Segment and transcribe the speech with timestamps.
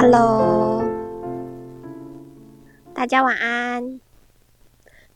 [0.00, 0.80] Hello，
[2.94, 3.98] 大家晚安，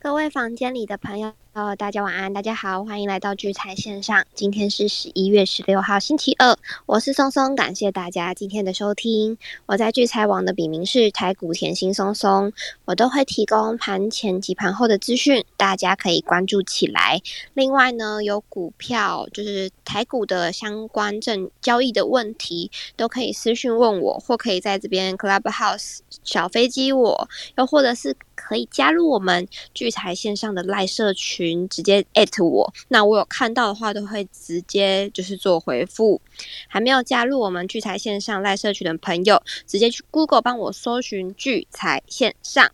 [0.01, 1.35] 各位房间里的朋友。
[1.54, 4.25] 哦，大家晚安，大家好，欢迎来到聚财线上。
[4.34, 6.56] 今天是十一月十六号，星期二，
[6.86, 9.36] 我是松松，感谢大家今天的收听。
[9.66, 12.54] 我在聚财网的笔名是台股甜心松松，
[12.86, 17.20] 我都会提供盘前及盘后的资讯，大家可以关注起来。
[17.52, 27.28] 另外呢，有股票就是台股的相关证交易的问题，都可以私讯问我，或可以在这边 Clubhouse 小飞机我，
[27.59, 31.69] 又或者是可以加入我们聚财线上的赖社群。
[31.69, 36.20] 直接艾特我，那我有看到的话都会直接就是做回复。
[36.66, 42.70] 还没有加入我们聚财线上赖社群的朋友，直接去 Google 帮我搜寻聚财线上，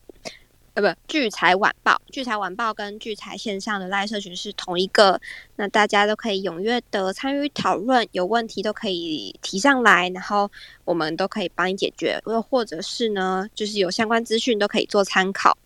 [0.78, 5.20] 呃，不，聚财晚报，聚财晚报跟聚财线上的赖社群是同一个。
[5.56, 10.48] 那大家都可以踊跃的参与讨论，有问题都可以提上来，然后
[10.84, 12.22] 我们都可以帮你解决。
[12.27, 15.58] 又或者是呢，就是有相关资讯都可以做参考。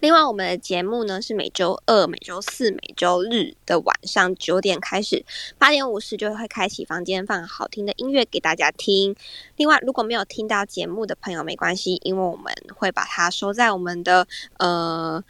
[0.00, 5.24] 另外，我们的节目呢是每周二、每周四、每周日的晚上九点开始，
[5.58, 9.14] 八点五十就会开启房间，放好听的音乐给大家听。
[9.56, 14.26] 另外，如果没有听到节目的朋友没关系，因为我们会把它收在我们的
[14.58, 15.22] 呃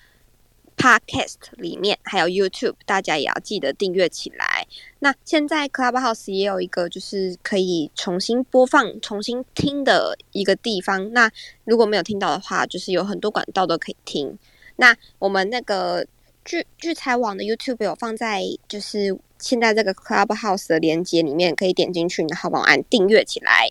[0.77, 4.67] Podcast 里面，还有 YouTube，大家也要记得订阅起来。
[4.99, 11.13] 那现在 Clubhouse 也有一个就是可以重新播放、重新听的一个地方。
[11.13, 11.31] 那
[11.65, 14.39] 如果没有听到的话，就是有很多管道都可以听。
[14.77, 16.07] 那我们那个
[16.45, 23.71] 聚聚财网的 YouTube 有放在就是现在这个 Clubhouse 的连接里面，可以点进去，然后帮我按订阅起来。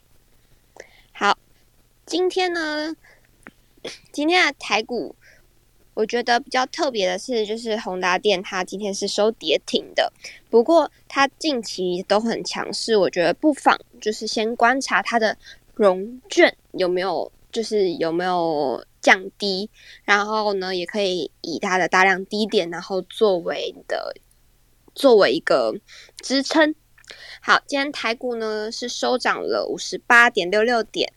[1.11, 1.37] 好，
[2.05, 2.95] 今天呢，
[4.11, 5.15] 今天的台股。
[5.95, 10.11] 我觉得比较特别的是，就是宏达电它今天是收跌停的，
[10.49, 15.37] 不过它近期都很强势，我觉得不妨就是先观察它的
[15.73, 19.69] 融券有没有，就是有没有降低，
[20.03, 24.15] 然后呢，也可以以它的大量低点，然后作为的
[24.93, 25.73] 作为一个
[26.21, 26.75] 支撑。
[27.41, 31.13] 好，今天台股呢是收涨了五十八点六六点，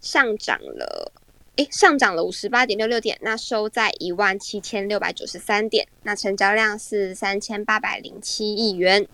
[0.00, 1.10] 上涨了。
[1.58, 9.08] 诶，上涨了五十八点六六点，那收在一万七千六百九十三点，那成交量是三千八百零七亿元。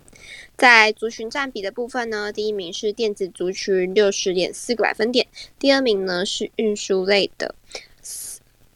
[0.54, 5.26] 在族群占比的部分呢，第一名是电子族群六十点四个百分点，
[5.58, 7.54] 第二名呢是运输类的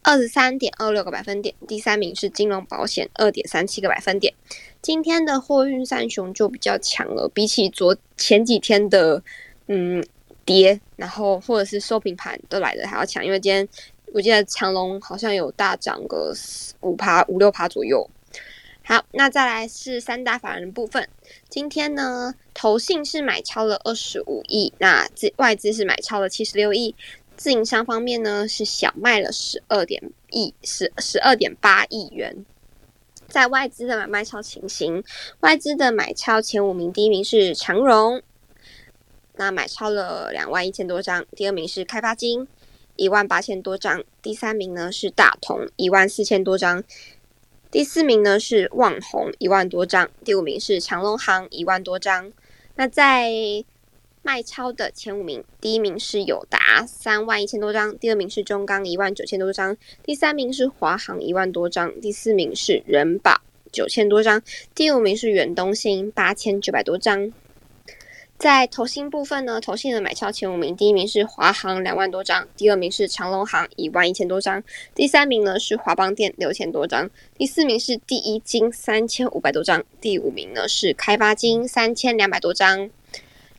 [0.00, 4.32] 二十三点二六个百分点，第三名是金融保险二点三七个百分点。
[4.80, 9.22] 今天的货运三雄就比较强了，比起昨前几天的，
[9.66, 10.02] 嗯。
[10.48, 13.68] 跌，然后或者是收平盘都来的还要强，因为今天
[14.14, 16.32] 我记得长隆好像有大涨个
[16.80, 18.08] 五趴五六趴左右。
[18.82, 21.06] 好，那再来是三大法人部分，
[21.50, 26.96] 今天呢，投信是买超了二十五亿，那资外资是买超了七十六亿，
[27.36, 32.46] 自营商方面呢是小卖了十二点亿十十二点八亿元。
[33.28, 35.04] 在外资的买卖超情形，
[35.40, 38.22] 外资的买超前五名，第一名是长荣。
[39.38, 42.48] 那买超了两万一千多张，第二名是开发金
[42.96, 46.82] 一万八千多张，第三名呢是大同一万四千多张，
[47.70, 52.32] 第四名呢是旺宏一万多张，第五名是长隆行一万多张。
[52.74, 53.32] 那在
[54.22, 64.42] 卖超的前五名，第一名是友达三万一千多张，第二名是中钢一万九千多张，第三名是华航一万多张，第四名是人保九千多张，
[64.74, 67.32] 第五名是远东新八千九百多张。
[68.38, 74.62] 在投信部分呢，投信的买超前五名，第一名是华航两万多张，第二名是长隆行一万一千多张，
[74.94, 82.88] 第三名呢是华邦电六千多张，第四名是第一金三千五百多张，第五名呢是开发金三千两百多张。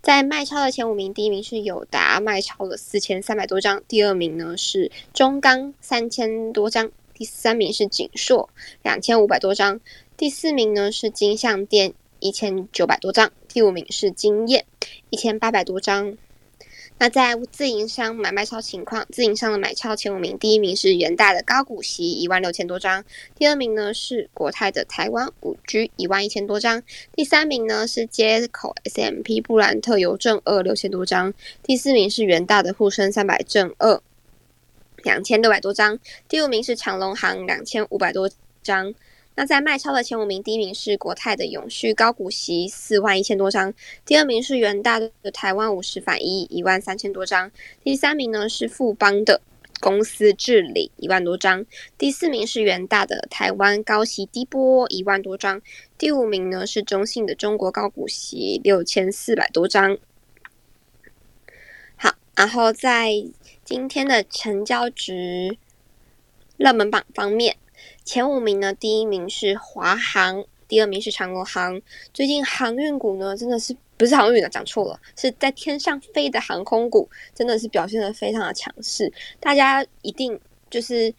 [0.01, 8.49] 在卖超的前五名，第一名是友达卖超了四千三百多张，第二名呢是中钢三千多张，第三名是锦硕
[8.81, 9.81] 两千五百多张，
[10.15, 13.31] 第四名呢是金相店一千九百多张。
[13.47, 14.65] 第五名是金燕，
[15.09, 16.17] 一千八百多张。
[17.01, 23.05] 那在自营商买卖超情况，自营商的买超前五名，第一名是元大的高股息一万六千多张，
[23.35, 26.83] 第二名呢是国泰的台湾五 G 一万一千多张，
[27.13, 31.33] 第三名呢是接口 SMP 布兰特邮政二六千多张，
[31.63, 34.01] 第四名是元大的沪深三百正二
[34.97, 38.29] 两千六百多张，第五名是长隆行两千五百多
[38.61, 38.93] 张。
[39.39, 43.73] 那在卖超的前五名，第一名是国泰的永续高股息四万一千多张，
[44.05, 47.49] 第二名是元大的台湾五十反一一万三千多张，
[47.81, 49.39] 第三名呢是富邦的
[49.79, 51.65] 公司治理一万多张，
[51.97, 55.61] 第四名是元大的台湾高息低波一万多张，
[55.97, 59.97] 第五名呢是中信的中国高股息六千四百多张。
[61.95, 63.13] 好然后在
[63.63, 65.57] 今天的成交值
[66.57, 67.55] 热门榜方面，
[68.09, 71.79] 前五名呢，第一名是华航，第二名是长荣航。
[72.11, 79.13] 最近航运股呢，真的是不是航运的讲错了，是在天上飞的航空股，真的是表现的非常的强势。
[79.39, 80.39] 大家一定
[80.71, 81.13] 就是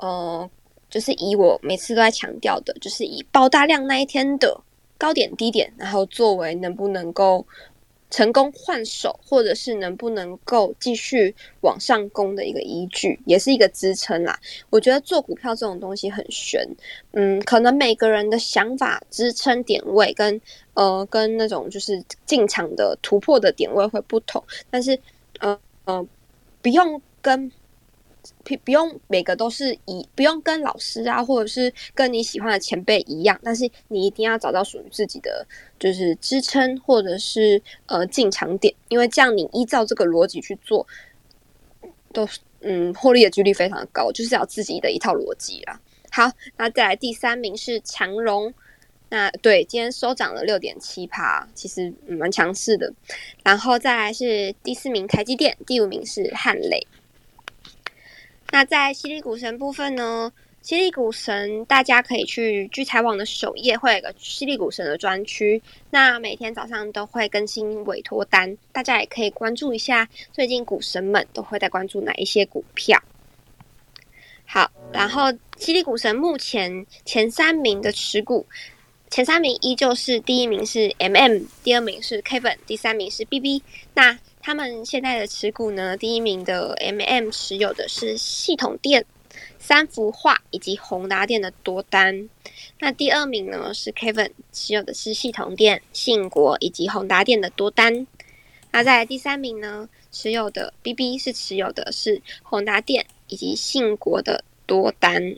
[0.00, 0.50] 呃，
[0.90, 4.60] 就是以我每次都在强调的，就是以爆大量那一天的
[4.98, 7.46] 高点低点，然后作为能不能够。
[8.10, 14.38] 成功换手，或者是能不能够继续往上攻的一个依据，也是一个支撑啦。
[14.70, 16.66] 我觉得做股票这种东西很悬，
[17.12, 20.40] 嗯，可能每个人的想法、支撑点位跟
[20.74, 24.98] 呃跟那种就是进场的突破的点位会不同，但是
[25.40, 26.06] 呃呃
[26.62, 27.50] 不用跟。
[28.44, 35.46] 不不用每个都是以不用跟老师啊，或者是跟你喜欢的前辈一样，但是你一定要找到属于自己的
[35.78, 40.86] 就是支撑或者是呃进场点，因为这样你依照这个逻辑去做，
[42.12, 42.28] 都
[42.60, 45.80] 嗯获利的几率非常的高，就是要自己的一套逻辑啦。
[46.10, 48.52] 好，那再来第三名是强荣，
[49.10, 52.92] 那对今天收涨了六点七趴，其实蛮强势的。
[53.44, 56.86] 然后再来是第四名台积电，第五名是汉磊。
[58.50, 60.32] 那在犀利股神部分呢？
[60.60, 65.62] 犀利股神大家可以去聚财网的首页，会有个犀利股神的专区。
[65.90, 73.00] 那每天早上都会更新委托单，大家也可以关注一下最近股神们都会在关注哪一些股票。
[74.44, 78.44] 好，然后犀利股神目前前三名的持股，
[79.10, 83.62] 前三名依旧是第一名是 M M，第二名是 Kevin，第三名是 B B。
[83.94, 84.18] 那
[84.48, 85.94] 他们现在的持股呢？
[85.94, 89.04] 第一名的 M M 持有的是系统店、
[89.58, 92.30] 三幅画以及宏达店的多单。
[92.78, 98.06] 那第二名呢是 Kevin 持有的是系统店、信国以及宏达店的多单。
[98.70, 105.36] 那在第三名呢，持有的 B B 是持有的是宏达店以及信国的多单。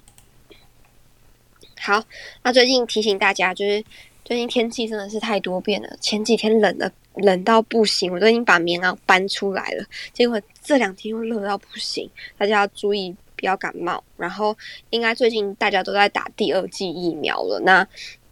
[1.81, 2.05] 好，
[2.45, 3.83] 那最近提醒大家，就是
[4.25, 6.93] 最近天气真的是太多变了，前几天冷的。
[7.23, 9.85] 冷到不行，我都已经把棉袄搬出来了。
[10.13, 14.03] 结果这两天又热到不行，大家要注意不要感冒。
[14.17, 14.57] 然后
[14.91, 17.87] 应该最近大家都在打第二剂疫苗了，那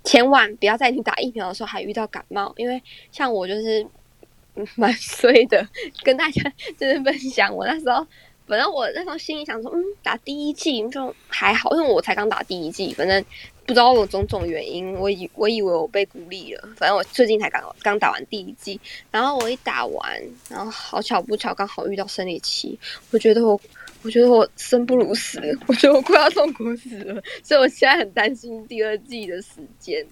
[0.05, 2.83] 千万不要在你打疫苗的时候还遇到感冒，因为
[3.13, 3.87] 像我就是
[4.77, 5.67] 蛮衰的，
[6.03, 8.07] 跟大家就是分享我那时候。
[8.47, 13.23] 反正我那时候心里想说，嗯，打第一剂就还好，因为我才刚打第一剂，反正
[13.69, 16.69] 不知道我种种原因，我以我以为我被孤立了。
[16.75, 18.81] 反正我最近才刚刚打完第一剂，
[19.11, 22.79] 然后我一打完，然后好巧不巧刚好遇到生理期，
[23.11, 23.61] 我觉得我
[24.03, 30.03] 我觉得我生不如死，我觉得我快要痛苦死了，所以我现在很担心第二季的时间。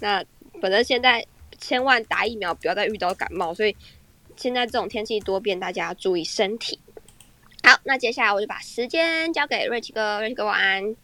[0.00, 0.20] 那
[0.60, 1.24] 反正现在
[1.60, 3.54] 千万打疫苗，不要再遇到感冒。
[3.54, 3.76] 所以
[4.36, 6.80] 现在这种天气多变，大家要注意身体。
[7.62, 10.96] 好，那接下来我就把时间交给瑞奇哥，瑞奇哥晚安。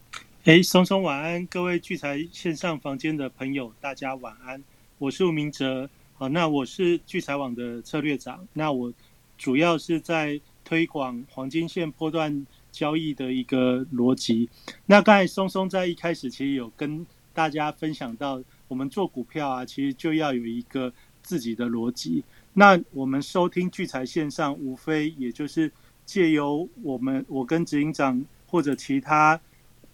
[0.44, 4.60] 哎，松松晚安，各位聚财线上房间的朋友，大家晚安。
[4.98, 8.92] 我是吴明哲，好，那我是聚财网的策略长，那我
[9.38, 14.48] 主要是在推广黄金线波段交易的一个逻辑。
[14.84, 20.92] 那刚才松松在一开始其实有跟大家分享到，我们做股票啊，其实就要有一个
[21.22, 22.24] 自己的逻辑。
[22.54, 25.70] 那我们收听聚财线上，无非也就是。
[26.04, 29.40] 借由我们我跟执行长或者其他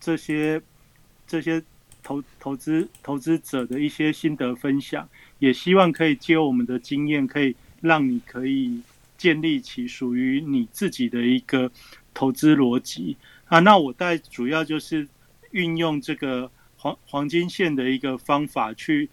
[0.00, 0.61] 这些
[1.26, 1.62] 这些
[2.02, 8.81] 投投资投资者的一些心得分享，也希望可以借我们的经验，可以让你可以
[9.17, 11.71] 建立起属于你自己的一个
[12.12, 13.59] 投资逻辑啊。
[13.61, 15.07] 那我带主要就是
[15.50, 19.09] 运用这个黄黄金线的一个方法去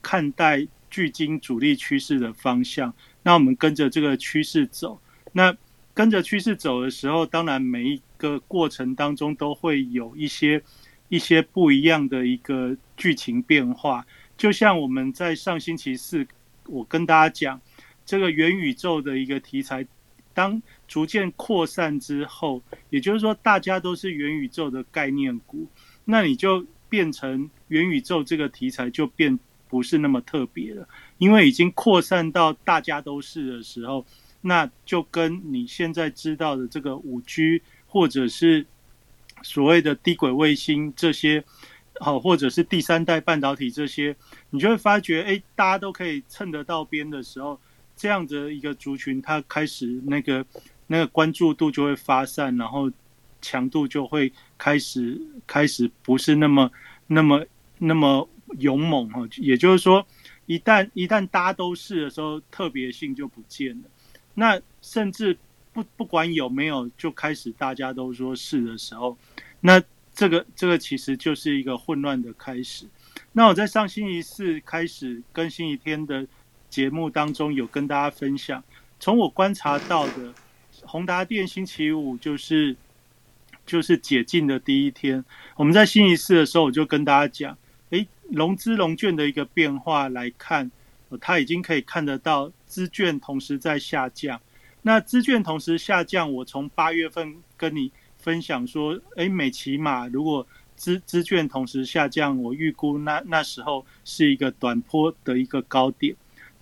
[0.00, 2.94] 看待巨金主力趋势的方向。
[3.22, 5.00] 那我们跟着这个趋势走，
[5.32, 5.56] 那。
[5.94, 10.62] 跟着趋势走的时候，当然每一个过程当中都会有一些
[11.08, 14.04] 一些不一样的一个剧情变化。
[14.36, 16.26] 就像我们在上星期四，
[16.66, 17.58] 我跟大家讲
[18.04, 19.86] 这个元宇宙的一个题材，
[20.34, 25.66] 当逐渐扩散之后，也就是说大家都是元宇宙的概念股，
[26.04, 34.04] 那你就变成元宇宙这个题材就变不是那么特别了，因为已经扩散到大家都是的时候。
[34.40, 38.64] 那就跟你现在知道的这个五 G，或者是
[39.42, 41.42] 所谓的低轨卫星这些，
[41.98, 44.14] 好，或者是第三代半导体这些，
[44.50, 47.58] 你就会发觉，哎，大家都可以蹭得到边的时候，
[47.96, 50.44] 这样的一个族群，它开始那个
[50.86, 52.90] 那个关注度就会发散，然后
[53.40, 56.70] 强度就会开始开始不是那么
[57.06, 57.46] 那么
[57.78, 58.28] 那么
[58.58, 59.26] 勇猛哈。
[59.36, 60.06] 也就是说，
[60.46, 63.88] 一旦一旦大家都是的时候，特别性就不见了。
[64.34, 65.36] 那甚至
[65.78, 69.16] 不不管有没有，就开始大家都说是的时候，
[69.60, 69.80] 那
[70.12, 72.84] 这个这个其实就是一个混乱的开始。
[73.30, 76.26] 那我在上星期四开始跟星期天的
[76.68, 78.62] 节目当中，有跟大家分享，
[78.98, 80.34] 从我观察到的，
[80.82, 82.74] 宏达电星期五就是
[83.64, 85.24] 就是解禁的第一天。
[85.54, 87.56] 我们在星期四的时候，我就跟大家讲，
[87.90, 90.68] 诶，融资融券的一个变化来看，
[91.20, 94.40] 它已经可以看得到资券同时在下降。
[94.82, 106.14] 那资券同时下降，我从八月份跟你分享说，诶，美骑马如果资资券同时下降，我预估那那时候是一个短波的一个高点。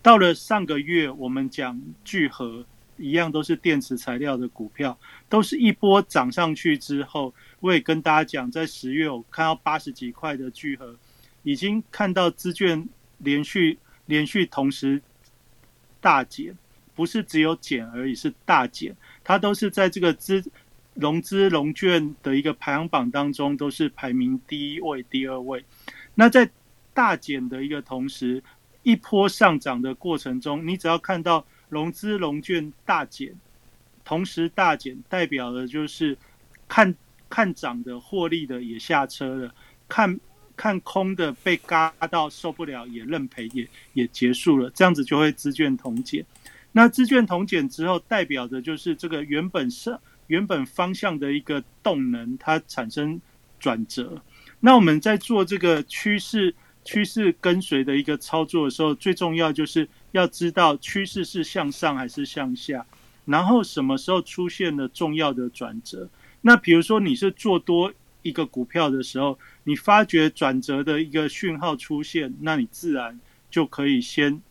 [0.02, 2.64] 到了上个月，我们讲聚合
[2.96, 10.96] 一样都是电池材料的股票，都是一波涨上去之后，我也跟大家讲，在十月我看到八十几块的聚合，
[11.42, 15.02] 已经看到资券连续连续同时
[16.00, 16.56] 大减，
[16.96, 20.42] 不是只有减而已，是大减，它都是在这个资。
[20.98, 25.62] 融资融券的一个排行榜当中，都是排名第一位、第二位。
[26.14, 26.50] 那在
[26.94, 28.42] 大减的一个同时，
[28.82, 33.34] 一波上涨的过程中，你只要看到融资融券大减，
[34.06, 36.16] 同时大减，代表的就是
[36.66, 36.94] 看
[37.28, 39.54] 看涨的获利的也下车了，
[39.86, 40.18] 看
[40.56, 46.24] 看空的被嘎到受不了也认赔也也结束了，这样子就会资券同减。
[46.76, 49.98] 那资券同减之后，代表的就是这个原本是。
[50.26, 53.20] 原本方向的一个动能，它产生
[53.60, 54.20] 转折。
[54.58, 56.52] 那我们在做这个趋势
[56.84, 62.84] 趋势跟随的一个操作的时候，最重要就是要知道趋势是向上还是向下，
[63.24, 66.08] 然后什么时候出现了重要的转折。
[66.42, 67.92] 那比如说你是做多
[68.22, 74.42] 一个股票的时候，你发觉转折的一个讯号出现，那你自然就可以先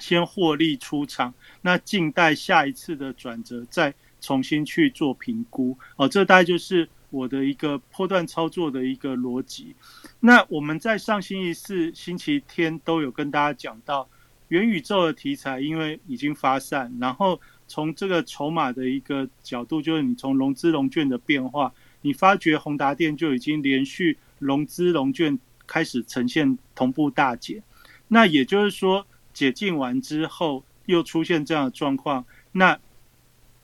[0.00, 3.94] 先获利出场，那静待下一次的转折再。
[4.22, 9.74] 重新去做评估哦，这大概就是我的一个波段操作的一个逻辑。
[10.20, 14.06] 那我们在上星期四、星期天都有跟大家讲到
[14.48, 27.62] 元宇宙的题材，因为已经发散，然后从这个筹码的一个角度，就是你从融资融券的变化，你发觉宏达电就已经连续融资融券开始呈现同步大减。
[28.06, 29.06] 那也就是说，
[29.40, 32.78] 解禁完之后又出现这样的状况，那。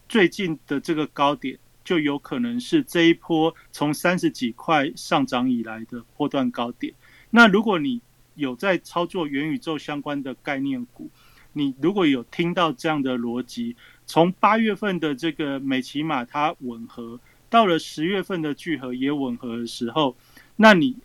[0.09, 6.95] 最近的这个高点就有可能是这一波从三十几块上涨以来的波段高点。
[7.31, 8.01] 那如果你
[8.37, 11.11] 有在操作元宇宙相关的概念股，
[11.55, 13.75] 你如果有听到这样的逻辑，
[14.07, 17.19] 从八月份的这个美骑马它吻合，
[17.51, 20.17] 到了十月份的聚合也吻合的时候，
[20.55, 20.97] 那你。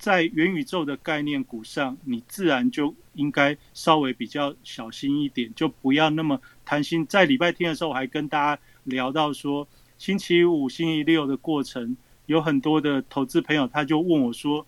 [0.00, 7.04] 在元宇宙的概念股上，你自然就应该稍微比较小心一点，就不要那么贪心。
[7.06, 14.66] 在礼拜天的时候，我还跟大家聊到说，星期五、星期六的过程，有很多的投资朋友他就问我说：“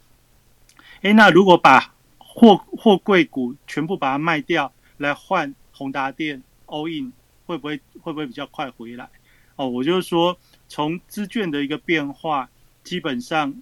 [1.01, 7.11] 哎，那如果把货货柜股全部把它卖掉，来换宏达电 all in，
[7.47, 9.09] 会不会会不会比较快回来？”
[9.57, 12.51] 哦，我就是说，从资券的一个变化，
[12.85, 13.55] 基本上。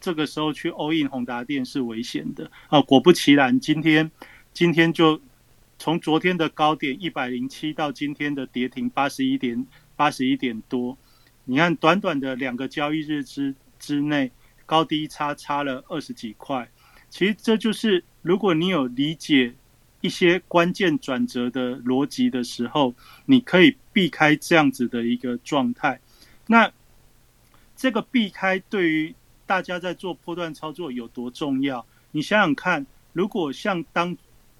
[0.00, 2.80] 这个时候去 all in 宏达电是危险的啊！
[2.82, 4.10] 果不其然，今天
[4.52, 5.20] 今天就
[5.78, 10.96] 从昨天的高点一百零七到今天的跌停八十一点八十一点多，
[11.44, 14.30] 你看短短的两个交易日之之内，
[14.66, 16.68] 高低差差了二十几块。
[17.10, 19.54] 其实这就是如果你有理解
[20.00, 22.94] 一些关键转折的逻辑的时候，
[23.26, 26.00] 你可以避开这样子的一个状态。
[26.46, 26.70] 那
[27.74, 29.14] 这个避开对于
[29.48, 31.86] 大家在做波段操作有多重要？
[32.10, 34.14] 你想想看，如果像当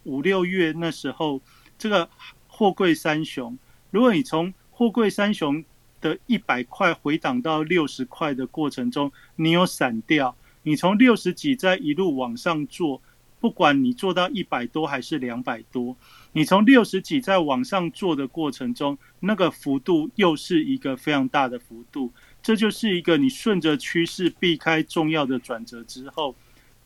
[0.05, 1.43] 五六月那时候，
[1.77, 2.09] 这个
[2.47, 3.59] 货柜三雄，
[3.91, 5.63] 如果你从货柜三雄
[6.01, 13.03] 的一百块回档到六十块的过程中，你有散掉，你从六十几再一路往上做，
[13.41, 15.95] 不管你做到一百多还是两百多，
[16.33, 22.11] 你从六十几在往上做的过程中，那个幅度又是一个非常大的幅度。
[22.49, 26.35] 这就是一个你顺着趋势避开重要的转折之后，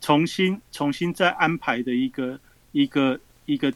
[0.01, 2.41] 重新重新再安排的一个
[2.73, 3.73] 一个一个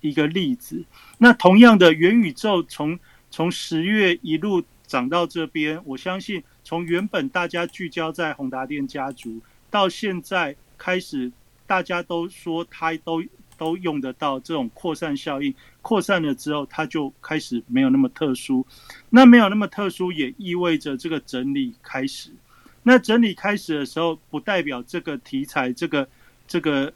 [0.00, 0.84] 一个例子。
[1.18, 2.96] 那同样的元宇宙从
[3.32, 11.32] 从十月一路涨到这边，我相信从原本大家聚焦在宏达电家族，到现在开始
[11.66, 13.20] 大家都说它都。
[13.56, 18.66] 都用得到这种扩散效应，扩散了之后，它就开始没有那么特殊。
[19.10, 22.30] 那没有那么特殊，也意味着这个整理开始。
[22.82, 26.08] 那整理开始的时候，不代表这个题材、这个、
[26.46, 26.92] 这个、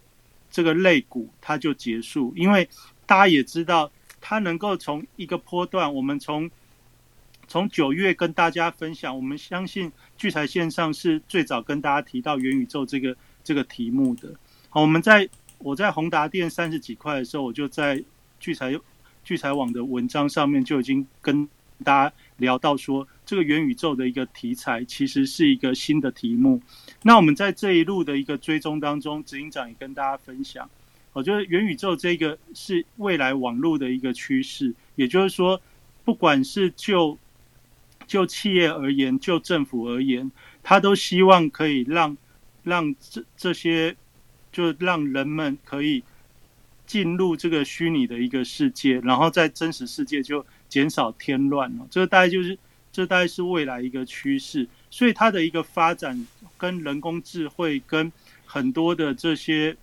[0.50, 2.68] 这个类股它就结束，因为
[3.06, 3.90] 大家也知道，
[4.20, 6.48] 它能够从一个波段，我们从
[7.48, 14.32] 从九月跟大家分享，我们相信聚财线上是最早跟大家提到元宇宙这个这个题目的。
[14.68, 15.28] 好，我们在
[15.60, 18.02] 我在宏达店三十几块的时候，我就在
[18.38, 18.74] 聚财
[19.22, 21.48] 聚财网的文章上面就已经跟
[21.84, 26.60] 大家聊到说，这个元宇宙的一个题材其实是一个新的题目。
[27.02, 30.68] 那我们在这一路的一个追踪当中，执行长也跟大家分享，
[31.12, 35.60] 我觉得元宇宙这个是未来网络的一个趋势，也就是说，
[36.04, 37.18] 不管是就
[38.06, 40.30] 就企业而言，就政府而言，
[40.62, 42.16] 他都希望可以让
[42.62, 43.96] 让这这些，
[44.52, 46.02] 就让人们可以
[46.86, 51.86] 进入这个虚拟的一个世界，然后在真实世界就减少添乱哦。
[51.90, 52.58] 这大概就是
[52.92, 56.26] 这大概是未来一个趋势，所以它的一个发展
[56.58, 58.12] 跟人工智慧跟
[58.44, 59.76] 很多的这些，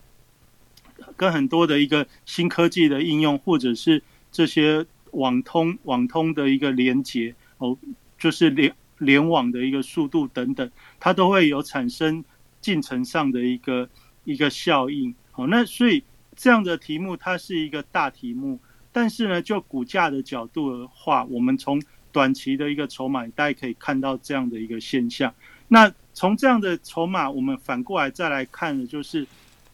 [1.16, 7.78] 跟很多的一个新科技的应用，或者是这些网通网通的一个连接哦。
[8.20, 12.26] 就是联联网的一个速度等等，它都会有产生
[12.60, 13.88] 进程上的一个
[14.28, 15.16] 一个效应。
[15.32, 16.04] 好，那所以
[16.36, 18.60] 这样的题目它是一个大题目，
[18.92, 21.82] 但是呢，就股价的角度的话，我们从
[22.12, 25.34] 短期的一个筹码，大家可以看到这样的一个现象。
[25.70, 29.26] 那从这样的筹码，我们反过来再来看的，就是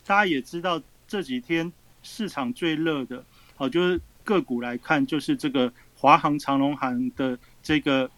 [0.05, 8.09] 大家也知道这几天市场最热的，好，就是个股来看，就是这个华航、长龙航的这个。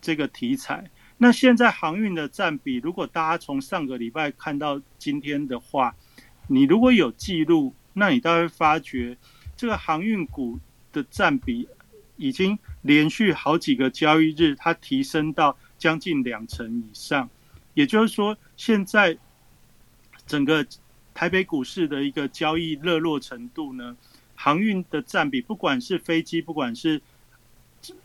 [0.00, 0.88] 这个题材，
[1.20, 5.94] 那现在航运的占比，如果大家从上个礼拜看到今天的话，
[6.46, 9.18] 你如果有记录，那你大概发觉
[9.56, 10.60] 这个航运股
[10.92, 11.68] 的占比
[12.16, 17.28] 已经连续好几个交易日，它提升到将近两成以上。
[17.74, 19.18] 也就是说，现在
[20.24, 20.64] 整个
[21.12, 23.96] 台北股市的一个交易热络程度呢，
[24.36, 27.02] 航运的占比，不管是飞机，不管是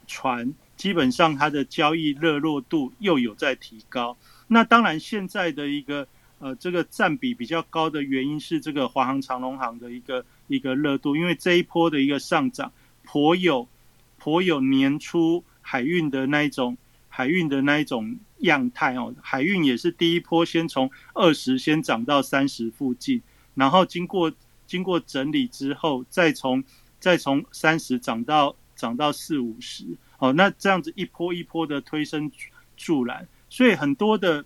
[0.07, 0.51] 船。
[0.75, 4.17] 基本上它的交易热络度又有在提高。
[4.47, 6.07] 那当然，现在的一个
[6.39, 12.71] 呃这个占比比较高的原因是这个华航、长龙航的一个一个热度，因为这一波的一个上涨
[13.03, 13.67] 颇有
[14.17, 19.13] 颇有年初海运的那一种海运的那一种样态哦。
[19.21, 23.21] 海运也是第一波先从二十先涨到三十附近，
[23.55, 24.31] 然后经过
[24.67, 26.63] 经过整理之后，再从
[26.99, 29.85] 再从三十涨到涨到四五十。
[30.23, 32.31] 哦，那这样子一波一波的推升
[32.77, 34.45] 助澜，所以很多的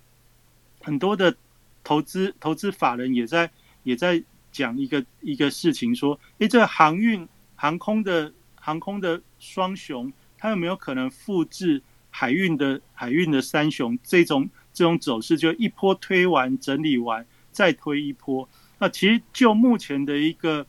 [0.80, 1.36] 很多的
[1.84, 3.48] 投资投资法人也在
[3.84, 18.48] 也在讲一个一个事情，说，诶，这航运航空的航空的双雄，它有没有可能复制海运的海运的三雄这种这种走势，就一波推完整理完再推一波？
[18.80, 20.66] 那其实就目前的一个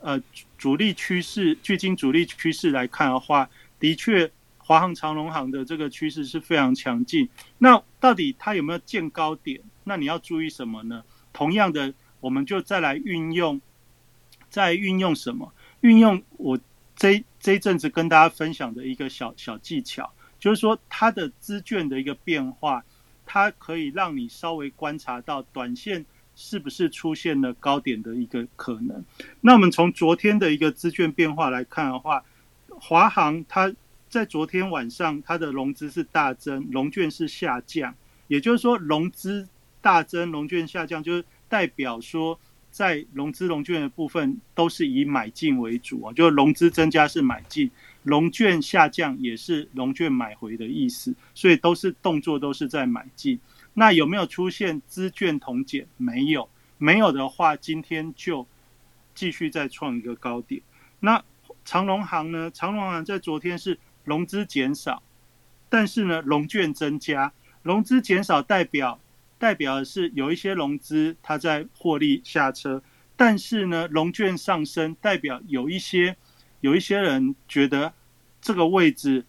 [0.00, 0.20] 呃
[0.56, 4.28] 主力趋势，距今主力趋势来看的话，的确。
[4.68, 7.26] 华航、长龙航的这个趋势是非常强劲。
[7.56, 9.58] 那到底它有没有见高点？
[9.82, 11.02] 那你要注意什么呢？
[11.32, 13.58] 同样的，我们就再来运用，
[14.50, 15.50] 再运用什么？
[15.80, 16.60] 运用我
[16.94, 22.84] 这这一阵子跟大家分享的一个小小技巧，就是说它的资券的一个变化，
[23.24, 26.04] 它可以让你稍微观察到短线
[26.36, 29.02] 是不是出现了高点的一个可能。
[29.40, 32.22] 那我们从昨天的一个资券变化来看的话，
[32.78, 33.74] 华航它。
[34.08, 37.94] 在昨天晚上，它的融资是大增，融券是下降。
[38.26, 39.48] 也就是说，融资
[39.80, 42.38] 大增，融券下降，就是代表说，
[42.70, 46.12] 在融资融券的部分都是以买进为主啊。
[46.12, 47.70] 就是融资增加是买进，
[48.02, 53.38] 融券下降也是融券买回的意思，所以都是动作都是在买进。
[53.74, 55.86] 那有没有出现资券同减？
[55.96, 58.46] 没有，没有的话，今天就
[59.14, 60.60] 继续再创一个高点。
[61.00, 61.22] 那
[61.64, 62.50] 长隆行呢？
[62.52, 63.78] 长隆行在昨天是。
[64.08, 65.02] 融资减少，
[65.68, 67.32] 但是呢，融券增加。
[67.62, 68.98] 融资减少代表
[69.38, 72.82] 代表的是有一些融资它在获利下车，
[73.14, 76.16] 但是呢，融券上升代表有一些
[76.60, 77.92] 有一些人觉得
[78.40, 79.24] 这个位置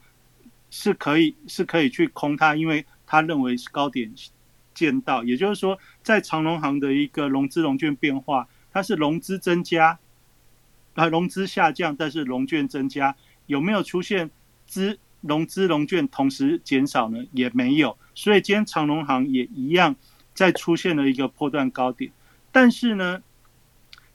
[0.70, 4.14] 是可以是可以去空它，因为他认为是高点
[4.74, 5.24] 见到。
[5.24, 10.00] 也就是说，在长隆行的一个融资融券变化，它是融资增加
[10.94, 13.16] 啊，融资下降，但是融券增加，
[13.48, 14.30] 有没有出现？
[14.70, 19.96] 资融资融券同时减少呢，也没有，所以今天长隆行也一样
[20.34, 22.12] 再出现了一个破断高点，
[22.52, 23.22] 但是呢，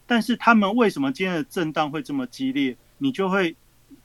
[0.07, 2.77] 但是他们为什么今天的震荡会这么激烈？
[2.99, 3.55] 你就会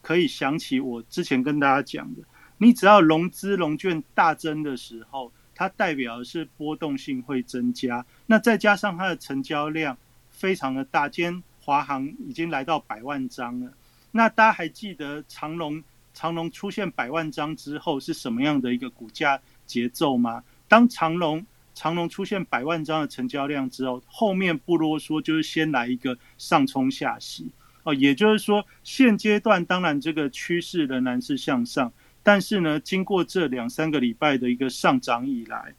[0.02, 2.22] 可以想起我之前跟大家讲的，
[2.58, 9.96] 你只要融资融券大增的时候，它代表的是波动性会增加，那再加上它的成交量
[10.28, 13.72] 非常的大，今天华航已经来到百万张了，
[14.10, 15.82] 那大家还记得长隆？
[16.20, 20.44] 长龙出现百万张之后是什么样的一个股价节奏吗？
[20.68, 27.50] 当长龙长龙出现百万张的成交量之后，后面不啰嗦，就是先来一个上冲下洗
[27.84, 27.94] 哦。
[27.94, 31.90] 也就是说，现阶段当然这个趋势仍然是向上，
[32.22, 35.74] 但是呢，经过这两三个礼拜的一个上涨以来，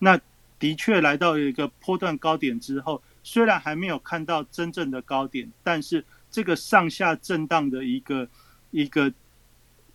[0.00, 0.20] 那
[0.58, 8.28] 的确来到一个波段高点之后，虽然还没有看到真正的高点，但是这个上下震荡的一个
[8.72, 9.12] 一个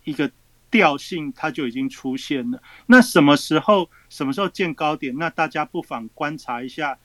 [0.03, 0.31] 一个
[0.71, 2.62] 调性，它就已经出现了。
[2.85, 5.15] 那什么时候什么时候见高点？
[5.17, 6.97] 那大家不妨观察一下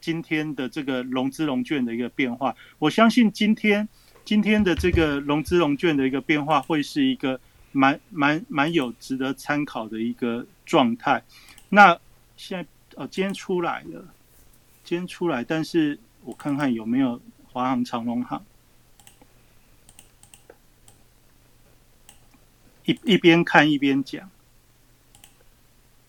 [0.00, 2.54] 今天的这个融资融券的一个变化。
[2.78, 3.88] 我相信今天
[4.24, 7.38] 今天的这个融资融券的一个变化，会是一个
[7.70, 11.22] 蛮蛮蛮有值得参考的一个状态。
[11.68, 11.96] 那
[12.36, 14.04] 现在哦，今天出来了，
[14.84, 18.42] 今天出来，但是我看看有没有华航、长龙航。
[23.04, 24.28] 一边看一边讲。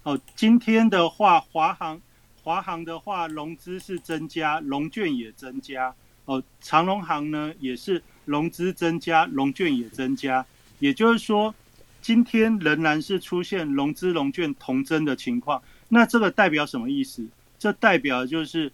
[0.04, 2.02] 哦，今天的话，华航
[2.44, 5.96] 华航的话，融资是增加，融券也增加。
[6.26, 10.46] 哦，长隆航呢也是融资增加，融券也增加。
[10.80, 11.54] 也就是说，
[12.02, 15.62] 今天仍然是出现融资融券同增的情况。
[15.90, 17.26] 那这个代表什么意思？
[17.60, 18.72] 这代表就是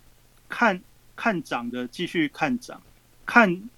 [0.48, 0.82] 看
[1.15, 2.82] 看涨的继续看涨，
[3.26, 3.69] 看。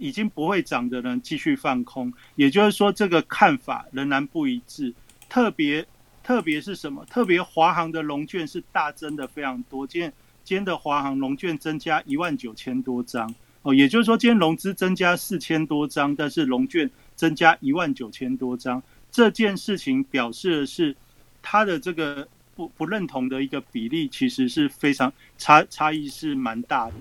[0.00, 4.94] 已经不会涨的人继续放空，也就是说，这个看法仍然不一致。
[5.28, 5.86] 特别
[6.24, 7.04] 特别是什么？
[7.04, 9.86] 特别华航的龙券是大增的非常多。
[9.86, 13.32] 今天今天的华航龙券增加一万九千多张
[13.62, 18.82] 哦，也就是说，今天融资增加四千多张，但是龙券增加一万九千多张。
[19.12, 20.96] 这件事情表示的是，
[21.42, 26.94] 他的这个不不认同的一个比例，其实是非常差差异是蛮大的。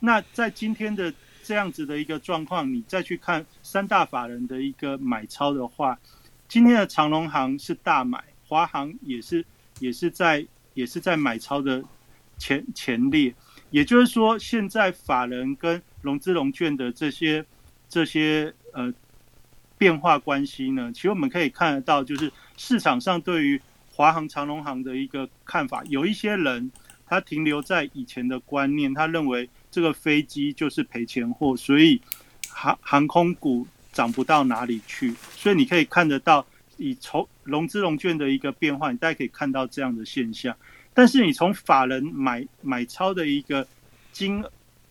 [0.00, 1.12] 那在今天的。
[1.46, 5.96] 这样子的一个状况，你再去看三大法人的一个买超的话，
[6.48, 9.44] 今天的长隆行是大买，华航也是
[9.78, 11.84] 也是在也是在买超的
[12.36, 13.32] 前前列。
[13.70, 17.46] 也就是说，现在法人跟融资融券的这些
[17.88, 18.92] 这些呃
[19.78, 23.62] 变化关系呢，其实我们可以看得到，就是市场上对于
[23.94, 26.72] 华航、长隆行的一个看法，有一些人
[27.06, 29.48] 他停留在以前的观念，他认为。
[29.68, 32.00] 这个飞机就是赔钱货，所以
[32.48, 35.14] 航航空股涨不到哪里去。
[35.36, 36.46] 所以你可以看得到，
[36.78, 40.56] 以从融资融券的一个变化，你大家可以看到这样的现象。
[40.94, 43.68] 但是你从法人买买超的一个
[44.12, 44.42] 金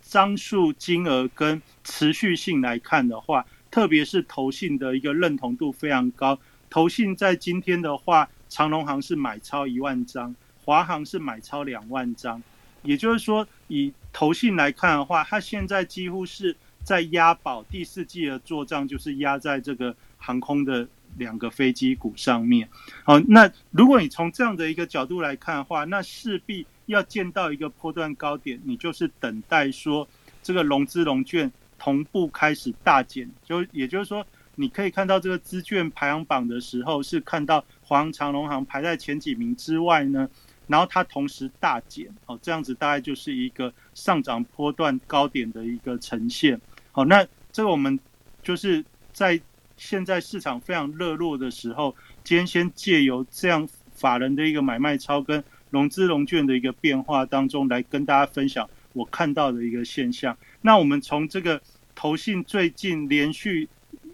[0.04, 6.38] 张数、金额跟持续性来看的话，特别是投信的一个认同度非常高。
[6.70, 12.42] 投信在今天的话，长隆行是买超一万张，华航是买超两万张。
[12.82, 22.70] 也就是说，以投信来看的话，它现在几乎是在押宝第四季的做账，就是压在这个航空的两个飞机股上面。
[23.04, 30.08] 好，那如果你从这样的一个角度来看的话，那势必要见到一个波段高点，你就是等待说
[30.44, 33.28] 这个融资融券同步开始大减。
[33.44, 34.24] 就也就是说，
[34.54, 40.30] 你可以看到这个资券排行榜的时候，是看到黄长龙行排在前几名之外呢。
[40.68, 46.60] 然后它同时大减，哦，这样子大概就是一个上涨波段高点的一个呈现。
[46.92, 48.00] 好，那这个我们
[48.42, 49.40] 就是在
[49.78, 60.38] 现在市场非常热络的时候，今天先借由这样法人的一个买卖超跟融资融券的一个变化当中，来跟大家分享我看到的一个现象。
[60.62, 61.62] 那我们从这个
[61.94, 63.70] 投信最近连续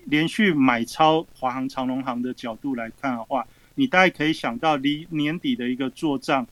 [0.05, 3.47] 连续买超华航、长隆航的角度来看的话。
[3.75, 6.45] 你大概可以想到，离年底的一个做账，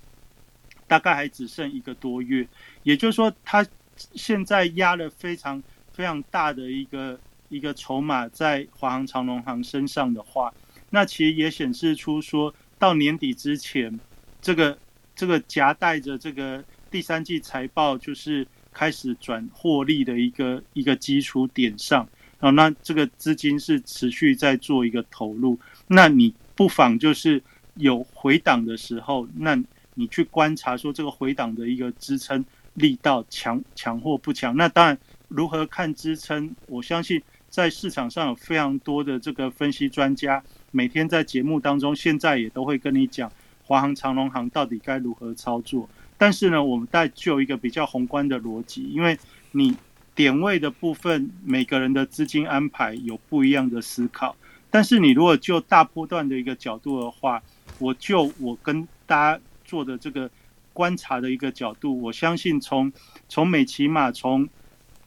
[0.87, 2.47] 大概还只剩一个多月。
[2.83, 10.53] 也就是说，他现在压了非常非常大的一个一个筹码在华航、长龙行身上的话，
[10.89, 13.99] 那其实也显示出说到年底之前，
[14.41, 14.77] 这个
[15.13, 22.07] 这个夹带着这个第三季财报就是开始转获利的一个一个基础点上
[22.39, 26.33] 啊，那这个资金是持续在做一个投入，那你。
[26.59, 27.41] 不妨就是
[27.75, 29.57] 有回档的时候，那
[29.93, 32.43] 你去观察说这个回档的一个支撑
[32.73, 34.53] 力道强强或不强。
[34.57, 34.97] 那当然，
[35.29, 36.53] 如何看支撑？
[36.67, 43.31] 我相信在市场上有非常多的这个分析专家，每天在节目当中，现在也都会跟你讲
[43.63, 45.89] 华航、长隆航到底该如何操作。
[46.17, 49.17] 但是呢，我们带就一个比较宏观的逻辑，因为
[49.53, 49.73] 你
[50.13, 54.35] 点位的部分，每个人的资金安排有不一样的思考。
[54.71, 57.41] 但是你如果就大波段的一个角度的话，
[57.79, 60.29] 我就我跟大家做的这个
[60.73, 62.91] 观察的一个角度，我相信从
[63.27, 64.47] 从美骑马从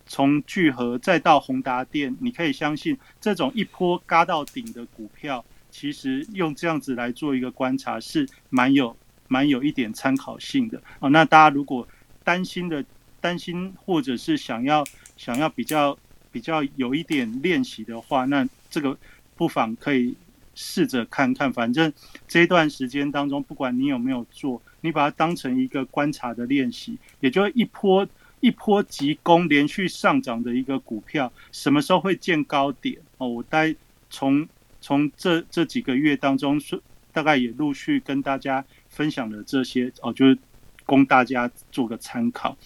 [0.06, 8.96] 从聚合再到宏达电，你可以相信这种一波嘎到顶的股票，其实用这样子来做一个观察是蛮有
[9.28, 11.08] 蛮有一点参考性的哦。
[11.08, 11.86] 那大家如果
[12.24, 12.84] 担心的
[13.20, 14.84] 担心，或者是想要
[15.16, 15.96] 想要比较
[16.30, 18.98] 比较有一点练习的话，那这个
[19.36, 20.14] 不妨可以
[20.54, 21.52] 试着看看。
[21.52, 21.92] 反正
[22.26, 28.08] 这一段时间当中，不管你有没有做，你把它当成一个观察的练习，也就一波。
[28.44, 32.98] 一波急攻连续上涨的一个股票，什么时候会见高点？
[33.18, 33.72] 哦，我待
[34.10, 34.48] 从
[34.80, 40.36] 从这这几个月当中，是大概也陆续跟大家分享了这些哦，就是
[40.84, 42.56] 供大家做个参考。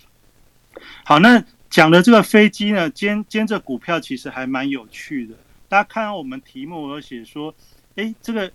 [1.04, 5.34] 好，那讲的这个飞机呢，兼兼着股票其实还蛮有趣的。
[5.68, 7.54] 大家看到我们题目有写说，
[7.94, 8.52] 哎，这个。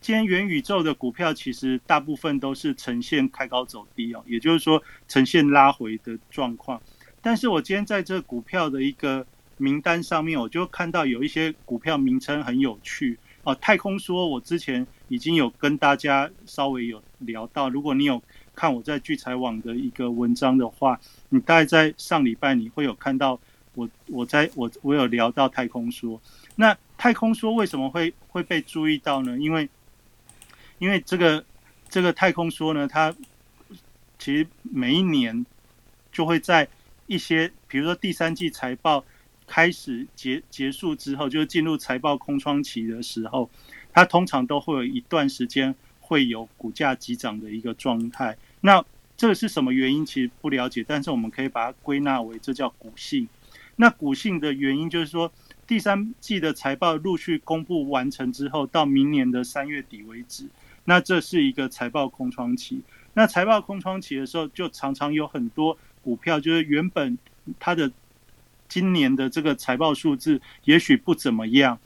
[0.00, 6.80] 今天元宇宙的股票其实大部分都是呈现开高走低哦，也就是说呈现拉回的状况。
[7.20, 13.52] 但是我今天在这股票的一个名单上面，我就看到有一些股票名称很有趣哦。
[13.56, 18.22] 太空说，我之前已经有跟大家稍微有聊到，如果你有
[18.54, 23.40] 看我在聚财网的一个文章的话，你大概在上礼拜你会有看到
[23.78, 26.20] 我我在我我有聊到太空说。
[26.56, 29.38] 那太空说为什么会会被注意到呢？
[29.38, 29.68] 因为
[30.80, 31.44] 因为这个
[31.88, 33.14] 这个太空说呢，它
[34.18, 35.46] 其实每一年
[36.10, 36.66] 就会在
[37.06, 39.04] 一些，比如说第三季财报
[39.46, 43.48] 开始结结束之后，就是进入财报空窗期的时候，
[43.92, 48.36] 它通常都会有一段时间会有股价急涨的一个状态。
[48.60, 48.84] 那
[49.16, 50.04] 这个是什么原因？
[50.04, 53.28] 其实不了解，但是我们可以把它归纳为这叫股性。
[53.80, 55.32] 那股性的原因就是说，
[55.64, 60.48] 第三季的财报陆续公布完成之后，到明年的三月底为止。
[60.84, 62.82] 那这是一个财报空窗期。
[63.14, 67.16] 那财报空窗期的时候，就常常有很多股票，就是原本
[67.60, 67.90] 它的
[68.68, 71.78] 今年的这个财报数字也许不怎么样，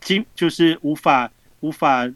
[0.00, 2.10] 今就是无法无法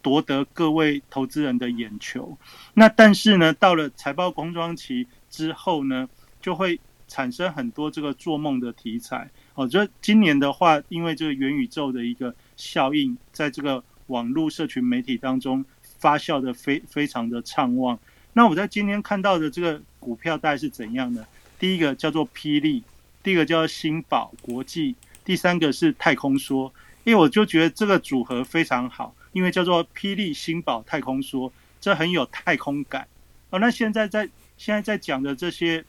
[0.00, 2.38] 夺得各位投资人的眼球。
[2.72, 6.08] 那但是呢，到了财报空窗期之后呢，
[6.40, 9.30] 就会产生很多这个做梦的题材。
[9.54, 13.82] 哦，就今年的话，因为这个元宇宙的一个效应，在这个。
[14.08, 17.98] 网络社群媒体当中发酵的非非常的畅旺。
[18.34, 21.26] 那我在今天看到的这个股票大概是怎样的？
[21.58, 22.82] 第一个叫做霹雳，
[23.22, 26.70] 第一个叫新宝国际，第三个是太空说。
[27.04, 33.08] 因为我就觉得这个组合非常好，因为叫做霹雳新宝太空说，这很有太空感。
[33.48, 35.82] 哦，那现在在现在在讲的这些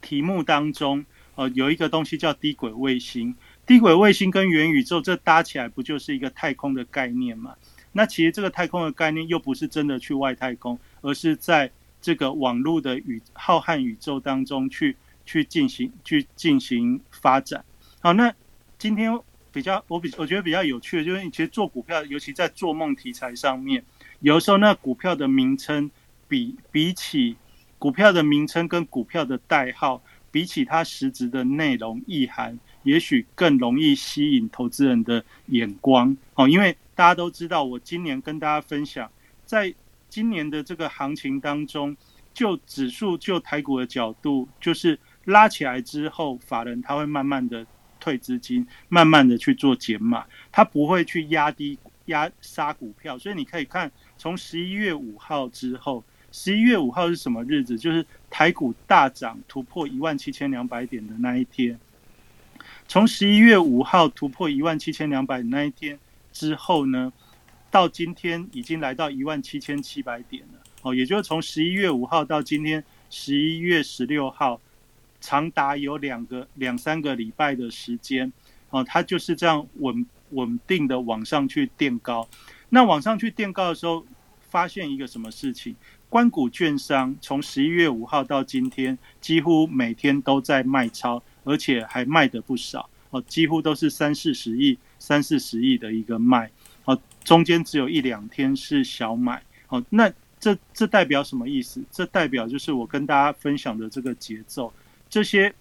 [0.00, 3.34] 题目当中，呃，有一个东西叫低轨卫星。
[3.66, 7.54] 低轨卫星跟元宇宙这搭起来不就是一个太空的概念吗？
[7.92, 17.64] 那其实这个太空的概念又不是真的去外太空，而是在这个网络的宇浩瀚宇宙当中去去进行去进行发展。
[18.00, 18.32] 好，那
[18.78, 19.16] 今天
[19.52, 23.84] 比较我比我觉得比较有趣的，就是你其实做股票，尤其在做梦题材上面，
[24.20, 25.90] 有时候那股票的名称
[26.26, 27.36] 比比起
[27.80, 32.56] 股票的名称跟股票的代号，比起它实质的内容意涵。
[32.82, 39.10] 也许更容易吸引投资人的眼光哦，因为大家都知道，我今年跟大家分享，
[39.44, 39.74] 在
[40.10, 41.96] 今年的这个行情当中，
[42.34, 47.66] 就指数就台股的角度，就是拉起来之后，法人他会慢慢的
[47.98, 57.78] 退资金，慢慢的去做减码，他不会去压低压杀股票，所以你可以看，从十一月五号之后，十一月五号是什么日子？
[57.78, 61.78] 就是台股大涨突破一万七千两百点的那一天。
[62.86, 65.98] 从十一月五号突破一万七千两百那一天
[66.32, 67.12] 之后呢，
[67.70, 70.60] 到今天已经来到一万七千七百点了。
[70.82, 74.60] 哦，也就是从十一月五号到今天十一月十六号，
[75.20, 78.32] 长达有两个两三个礼拜的时间。
[78.70, 82.28] 哦，它就是这样稳稳定的往上去垫高。
[82.68, 84.04] 那往上去垫高的时候，
[84.40, 85.74] 发现一个什么事情？
[86.10, 91.22] 关谷券商从十一月五号到今天，几乎每天都在卖超。
[91.42, 96.50] 而且还卖的不少哦，几乎都是三四十亿、三四十亿的一个卖
[96.84, 99.82] 哦，中间只有一两天是小买哦。
[99.88, 101.82] 那这这代表什么意思？
[101.90, 104.70] 这代表就是我跟大家分享的这个节奏。
[105.08, 105.52] 这些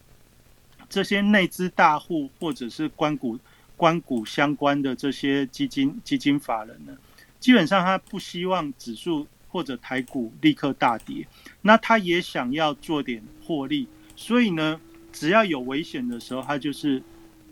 [0.89, 3.39] 这些内资大户或者是关谷
[3.77, 6.95] 关谷相关的这些基金基金法人呢，
[7.39, 11.27] 基本上他不希望指数或者台股立刻大跌，
[11.63, 14.79] 那他也想要做点获利，所以呢。
[15.11, 17.01] 只要有危险的时候，他就是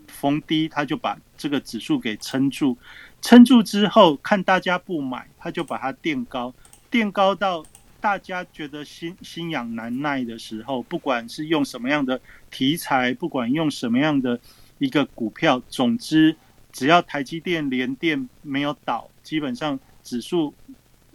[0.06, 2.78] 逢低，他就把这个指数给撑住，
[3.20, 6.54] 撑住之后，看大家不买，他就把它垫高，
[6.88, 7.64] 垫高到
[8.00, 14.38] 大家觉得心心痒难耐的时候，不管是用什么样的题材，不管用什么样的
[14.78, 16.36] 一个股票，总之
[16.72, 20.54] 只要台积电、联电没有倒，基本上指数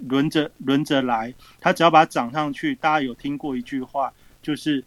[0.08, 2.76] 轮着轮着来，它只要把它涨上去。
[2.76, 4.84] 大家有听过一句话，就是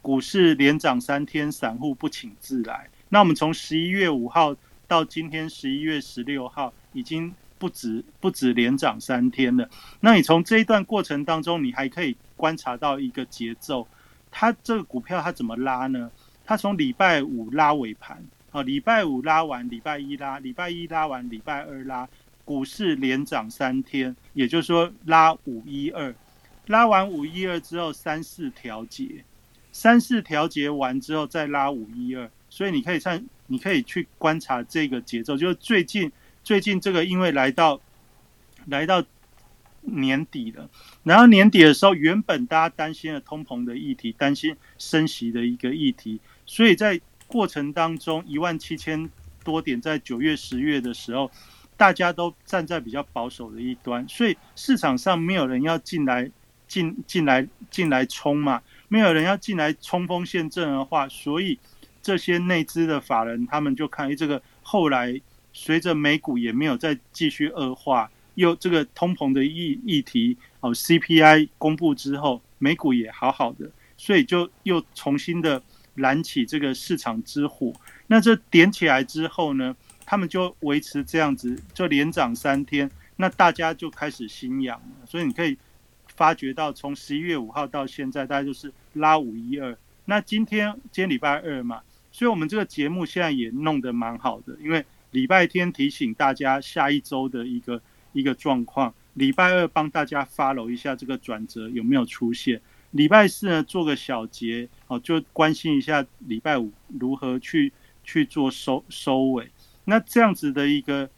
[0.00, 2.88] 股市连涨三天，散户不请自来。
[3.08, 7.34] 那我们从十一月五号到今天十一月十六号，已经。
[7.58, 13.86] 不止不止连涨三天了，那你从这一段过程当中，你还可以观察到一个节奏，
[14.32, 16.10] 它这个股票它怎么拉呢？
[16.44, 22.08] 它从礼拜五拉尾盘，啊，礼拜五拉完，礼拜一拉，礼拜一拉完，礼拜二拉，
[22.44, 26.14] 股市连涨三天，也就是说拉五一二，
[26.66, 29.24] 拉完五一二之后三四调节，
[29.72, 36.10] 三四调节完之后再拉五一二，所以你可以看，你可以去观察这个节奏，就是最近。
[36.44, 37.80] 最近这个因为来到
[38.66, 39.00] 来到
[39.82, 40.68] 年底了，
[41.04, 49.08] 然后年底的时候，原本大家担心的通膨的议题，担心升息的一个议题，所以在过程当中，一万七千
[49.44, 51.30] 多点在九月、十月的时候，
[51.82, 56.30] 大家都站在比较保守的一端，所以市场上没有人要进来
[56.68, 61.58] 进进来进来冲嘛，没有人要进来冲锋陷阵的话，所以
[62.00, 65.20] 这些内资的法人他们就看，哎，这个后来。
[65.54, 75.62] 随着美股也没有再继续恶化，又这个通膨的议议题哦，CPI 公布之后，美股也好好的，所以就又重新的
[75.94, 77.70] 燃起这个市场之火。
[78.06, 79.76] 那这点起来之后呢，
[80.12, 85.06] 他们就维持这样子，就连涨三天，那大家就开始心痒了。
[85.06, 85.56] 所以你可以
[86.08, 89.74] 发觉到，从十一月五号到现在，大家就是拉五一二。
[90.04, 94.84] 那今天今天礼拜二嘛，所以我们这个节目现在也弄得蛮好的，因为。
[95.12, 97.82] 礼拜天提醒大家下一周的一个
[98.14, 102.58] 一个状况，礼拜二帮大家发楼一下这个转折有没有出现，
[102.92, 107.70] 礼拜四呢做个小结哦，就关心一下礼拜五如何去
[108.02, 109.50] 去做收收尾。
[109.84, 111.08] 那这样子的一个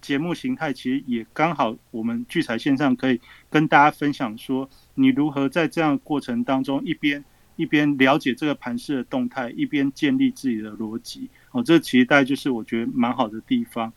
[0.00, 7.24] 节目形态，其实也刚好我们聚财线上可以跟大家分享说，你如何在这样过程当中一边
[7.56, 11.28] 一边了解这个盘势的动态，一边建立自己的逻辑。
[11.52, 13.92] 哦，这其实大概就是我觉得蛮好的地方。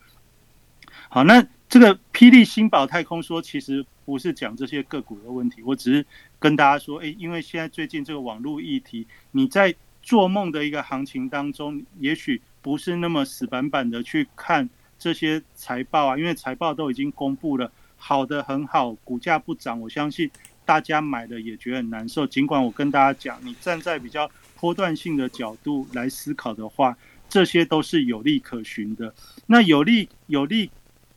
[1.09, 6.05] 好，那这个霹雳新宝太空说，其实不是讲这些个股的问题，我只是
[6.39, 20.31] 跟大家说，哎，因为现在最近这个网络议题，你在做梦的一个行情当中，也许不是那么死板板的去看这些财报啊，因为财报都已经公布了，好的很好，股价不涨，我相信
[20.65, 22.25] 大家买的也觉得很难受。
[22.25, 26.97] 尽管我跟大家讲，你站在比较波段性的角度来思考的话。
[27.29, 29.11] 这些都是有利可循的，
[29.47, 30.69] 那有利有利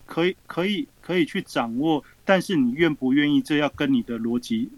[0.07, 4.71] 可以可以可以去掌握，但是你愿不愿意，这要跟你的逻辑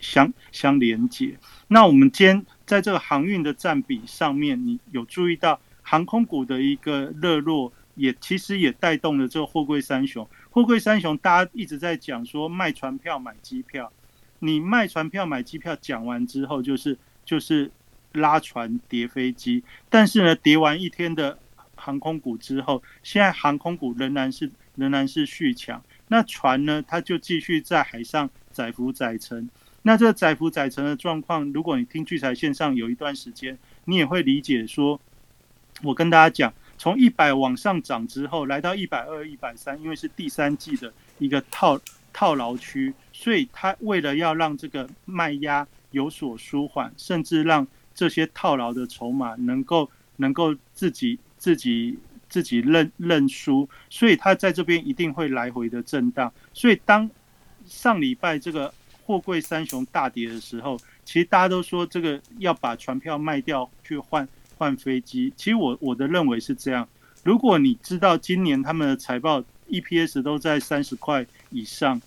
[0.00, 1.38] 相相连接。
[1.68, 10.24] 那我们今天在这个航运的占比上面，你有注意到航空股的一个热络，也其实也带动了这个货柜三雄。
[10.50, 13.92] 货柜三雄大家一直在讲说卖船票买机票，
[14.38, 17.72] 你卖船票买机票讲完之后，就是就是。
[18.14, 21.38] 拉船叠飞机，但是呢，叠完一天的
[21.76, 25.80] 航空股之后，现在航空股仍然是仍然是续强。
[26.08, 29.48] 那船呢，它就继续在海上载浮载沉。
[29.82, 35.00] 那这载浮载沉的状况，如果你听聚财线上有一段时间，你也会理解说，
[35.82, 41.80] 我跟大家讲，从一百往上涨之后，来到一百二、一百三，因为是第三季的一个套
[42.12, 56.32] 套牢区，所以它为了要让这个卖压有所舒缓，甚至让这些套牢的筹码能够能够自己自己自己认认输，所以它在这边一定会来回的震荡。
[56.52, 57.10] 所以当
[57.66, 58.72] 上礼拜这个
[59.04, 64.28] 货柜三雄大跌的时候，其实大家都说这个要把船票卖掉去换
[64.60, 65.32] 换飞机。
[65.36, 66.86] 其实我我的认为是这样：
[67.24, 72.02] 如果你知道今年他们的财报 EPS 都在三十块以上，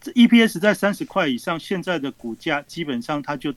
[0.00, 3.52] 这 EPS 在三十块以上，现在的股价基本上它就。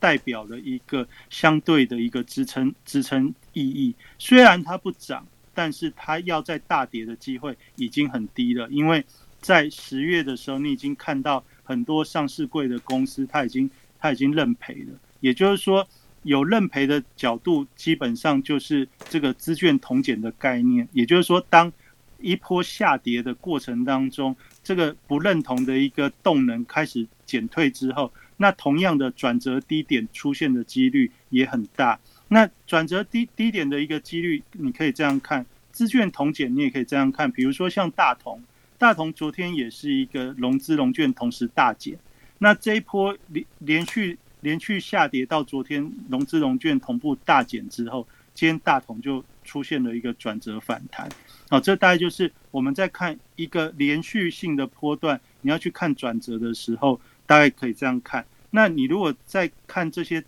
[0.00, 9.04] 代表了一个相对的一个支撑支撑意义，虽然它不涨，但是它要在大跌的机会已经很低了，因为
[9.40, 15.84] 在十月的时候，你已经看到很多上市贵的公司，它已经它已经认赔了，也就是说，
[16.22, 21.72] 有认赔的角度，基本上就是这个资券同减的概念，也就是说，当
[22.20, 28.12] 一波下跌的过程当中，这个不认同的一个动能开始减退之后。
[28.40, 31.98] 那同样的转折低点出现的几率也很大。
[32.28, 37.30] 那转折低低点的一个几率，你可以这样看，资券同减，你也可以这样看。
[37.32, 38.40] 比如说像大同，
[38.78, 41.98] 大同昨天也是一个融资融券同时大减，
[42.38, 51.08] 那这一波连连续连续下跌到昨天融资融券同步大减之后，今天大同就出现了一个转折反弹。
[51.50, 58.24] 好，这大概就是我们在看一个连续性的波段，你要去看转折的时候，大概可以这样看。
[58.50, 60.22] 那你如果在看这些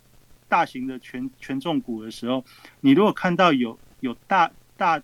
[0.47, 2.43] 大型的权权重股的时候，
[2.81, 5.01] 你如果看到有有大大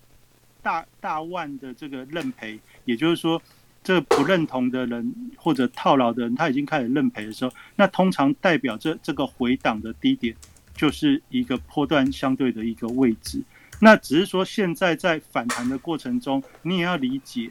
[0.60, 3.40] 大大万的这个认赔，也就是说，
[3.82, 10.36] 这不认同的人或者套牢的人，他已经开始认赔的时候，那通常代表这这个回档的低点
[10.74, 13.42] 就是一个波段相对的一个位置。
[13.80, 17.50] 那只是说现在在反弹的过程中，你也要理解，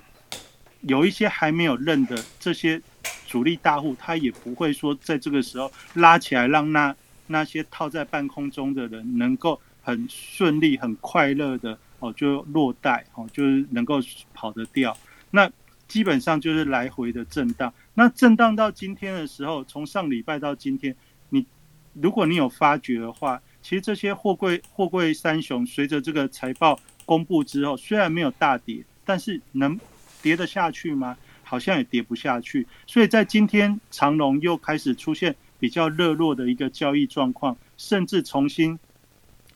[0.81, 2.81] 有一些还没有认的这些
[3.25, 6.95] 主力大户，他也不会说在这个时候拉起来，让那
[7.27, 11.77] 那些套在半空中的人能够很顺利、很快乐的。
[11.99, 13.99] 哦，就落袋哦，就是能够
[14.31, 14.95] 跑得掉。
[15.31, 15.51] 那
[15.87, 17.73] 基本上就是来回的震荡。
[17.93, 20.95] 那震荡到今天的时候，从上礼拜到今天，
[21.29, 21.45] 你
[21.93, 29.79] 如果你有发觉的话，其实这些货柜货柜三雄随着这个财报公布之后，虽然没有大跌，但是能
[30.21, 31.17] 跌得下去吗？
[31.43, 32.67] 好像也跌不下去。
[32.85, 38.77] 所以在今天，长隆又开始出现比较热络的一个交易状况，甚至重新。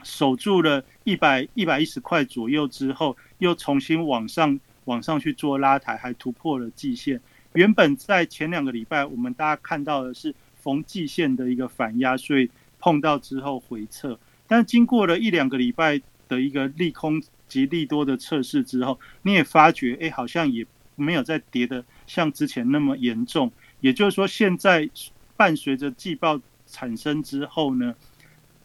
[0.04, 4.60] 守住了一百一百一十块左右之后，又重新往上
[4.92, 7.22] 往上去做拉抬，还突破了季线。
[7.54, 14.20] 原本在前两个礼拜，我们大家看到的是逢季线的一个反压，所以碰到之后回撤。
[14.48, 20.68] 但经过了一两个礼拜的一个利空及利多的测试之后，你也发觉，哎，好像也
[20.98, 23.50] 没有再跌的像之前那么严重。
[23.80, 24.90] 也就是说，现在
[25.38, 27.96] 伴随着季报产生之后呢，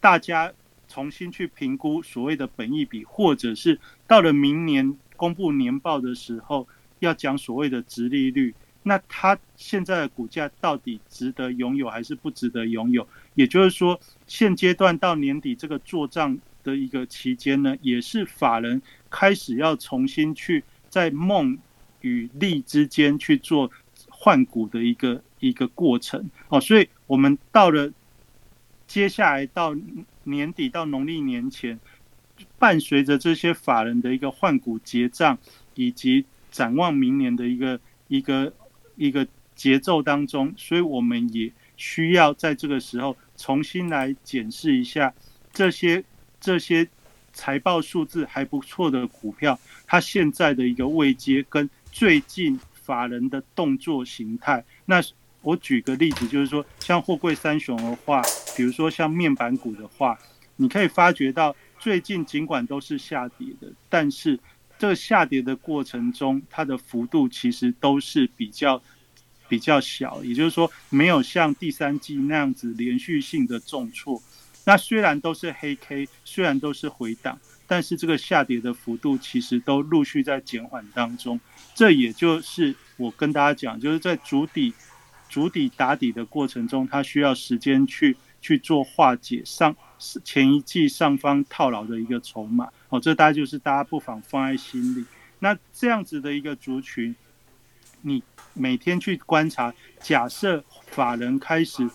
[0.01, 0.51] 大家。
[0.89, 6.65] 重新去评估所谓的本益比，或者是到了明年公布年报的时候，
[6.99, 13.05] 要讲所谓的值利率，那它现在的股价到底值得拥有还是不值得拥有？
[13.35, 21.57] 也就是说，现阶段到年底这个做账的一个期间呢，也是法人开始要重新去在梦
[22.01, 23.69] 与利之间去做
[24.09, 27.91] 换股的一个一个过程哦，所以我们到了
[28.87, 29.75] 接下来到。
[30.29, 31.79] 年底到农历年前，
[32.57, 35.37] 伴随着这些法人的一个换股结账，
[35.75, 38.53] 以及展望明年的一个一个
[38.95, 45.13] 一个节奏当中，所以我们也需要在这个时候重新来检视一下
[45.51, 46.03] 这些
[46.39, 46.87] 这些
[47.33, 54.63] 财报数字还不错的股票，它现在的一个位阶跟最近法人的动作形态。
[54.85, 55.01] 那
[55.41, 58.21] 我举个例子，就是说像货柜三雄的话。
[58.57, 60.17] 比如说像面板股的话，
[60.55, 61.55] 你可以发觉到
[61.87, 64.37] 最近尽管都是下跌的，但是
[64.77, 68.83] 这个下跌的过程中，它的幅度其实都是比较
[69.47, 74.21] 比较小，也就是说没有像第三季那样子连续性的重挫。
[74.65, 81.39] 那虽然都是黑 K，虽然都是回档，但是这个下跌的幅度其实都陆续在减缓当中。
[81.73, 84.73] 这也就是我跟大家讲，就是在主底
[85.29, 88.17] 主底打底的过程中，它需要时间去。
[88.39, 89.75] 去做化解上
[90.23, 95.05] 前一季上方套牢的一个筹码，哦，这大概就是大家不妨放在心里。
[95.39, 97.15] 那这样子的一个族群，
[98.01, 98.21] 你
[98.53, 101.89] 每天去观察，假设法人开始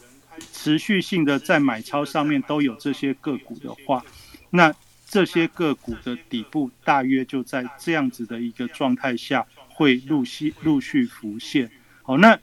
[0.53, 4.05] 持续性的在买超上面都有这些个股的话，
[4.51, 4.75] 那
[5.07, 11.71] 这些个股的底部大约就在这样子的一个状态下会陆续陆续浮现。
[12.03, 12.39] 好，那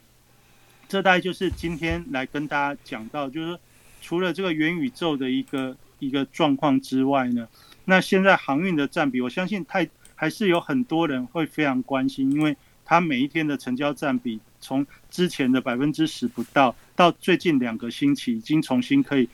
[0.88, 3.58] 这大概就是今天来跟大家讲到，就是。
[4.00, 7.46] 除了这个元宇宙的一个一个状况之外呢，
[7.84, 19.28] 那现在航运的占比，我相信太还是有很多人会非常关心，因为它每一天的成交占比从之前的百分之十不到，到最近两个星期已经重新可以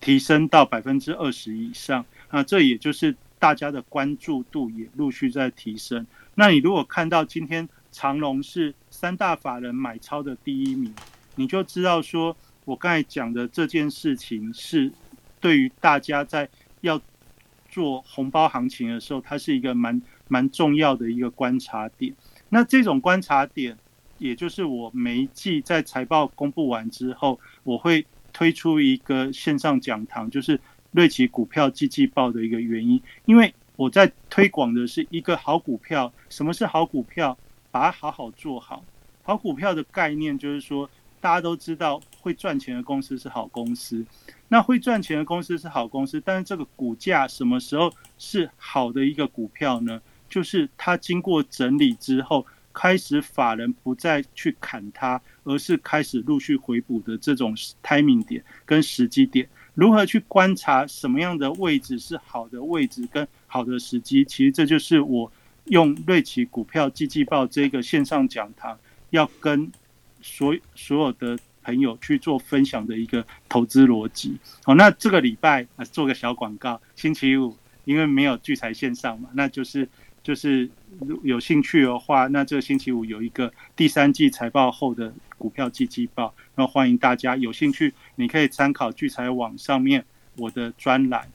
[0.00, 6.06] 提升到百分之二十以上，啊，这也就是大家的关注度也陆续在提升。
[6.34, 10.94] 那你如果看到今天长隆是三大法人买超的第一名，
[11.34, 12.36] 你就知道说。
[12.64, 14.92] 我刚才讲的这件事情是
[15.40, 16.48] 对于大家在
[16.82, 17.00] 要
[17.68, 22.14] 做红包行情的时候，它是一个蛮蛮重要的一个观察点。
[22.48, 23.76] 那这种观察点，
[24.18, 30.60] 也就是我每一季在财报公布完之后，我会推出一个线上讲堂，就是
[30.92, 33.02] 瑞奇股票季季报的一个原因。
[33.24, 37.36] 因为我在推广的是一个好股票，什么是好股票？
[37.72, 38.84] 把它好好做好。
[39.22, 40.88] 好股票的概念就是说。
[41.22, 44.06] 大家都知道会赚钱的公司是好公司，
[44.48, 50.00] 那会赚钱的公司是好公司，但是这个股价什么时候是好的一个股票呢？
[50.30, 64.24] 就是它经过整理之后，开始法人不再去砍它，而是开始陆续回补的这种 timing 点跟时机点，如何去观察什么样的位置是好的位置跟好的时机？
[64.24, 65.30] 其实这就是我
[65.64, 68.78] 用瑞奇股票季季报这个线上讲堂
[69.10, 69.70] 要跟
[70.22, 74.36] 所所有的朋友去做分享的一个投资逻辑。
[74.64, 79.88] 好，那这个礼拜啊做个小广告，星期五因为没有聚财线上嘛，那就是。
[80.24, 80.70] 就是
[81.24, 90.04] 有兴趣的话，那这个星期五有一个第三季财报后的股票季季报，那欢迎大家有兴趣，你可以参考聚财网上面
[90.36, 91.28] 我的专栏，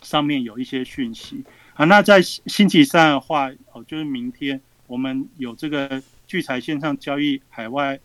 [0.00, 1.44] 上面有一些讯息。
[1.74, 8.00] 好，那在星期三的话，哦，就是明天我们有这个聚财线上交易海外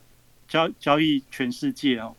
[0.47, 2.15] 交交易全世界哦，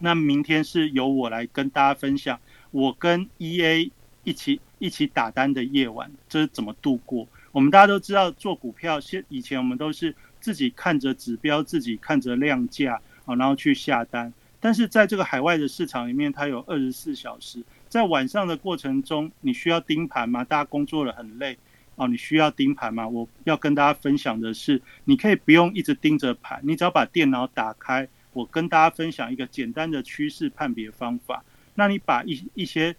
[0.00, 3.90] 那明天是由我来跟大家分享，我跟 EA。
[4.26, 7.28] 一起一起打单的夜晚，这是怎么度过？
[7.52, 14.32] 我们大家都知道，做股票现以前我们都是自己看着指标，自己看着量价啊，然后去下单。
[14.60, 20.42] 但是在这个海外的市场里面，它有二十四小时，在晚上的过程中，你需要盯盘吗？
[20.42, 21.58] 大家工作了很累
[21.96, 23.06] 哦，你需要盯盘吗？
[23.06, 31.44] 我要跟大家分享的是，你可以不用一直盯着盘，你只要把电脑打开，我跟大家分享一个简单的趋势判别方法。
[31.74, 32.94] 那你把一一些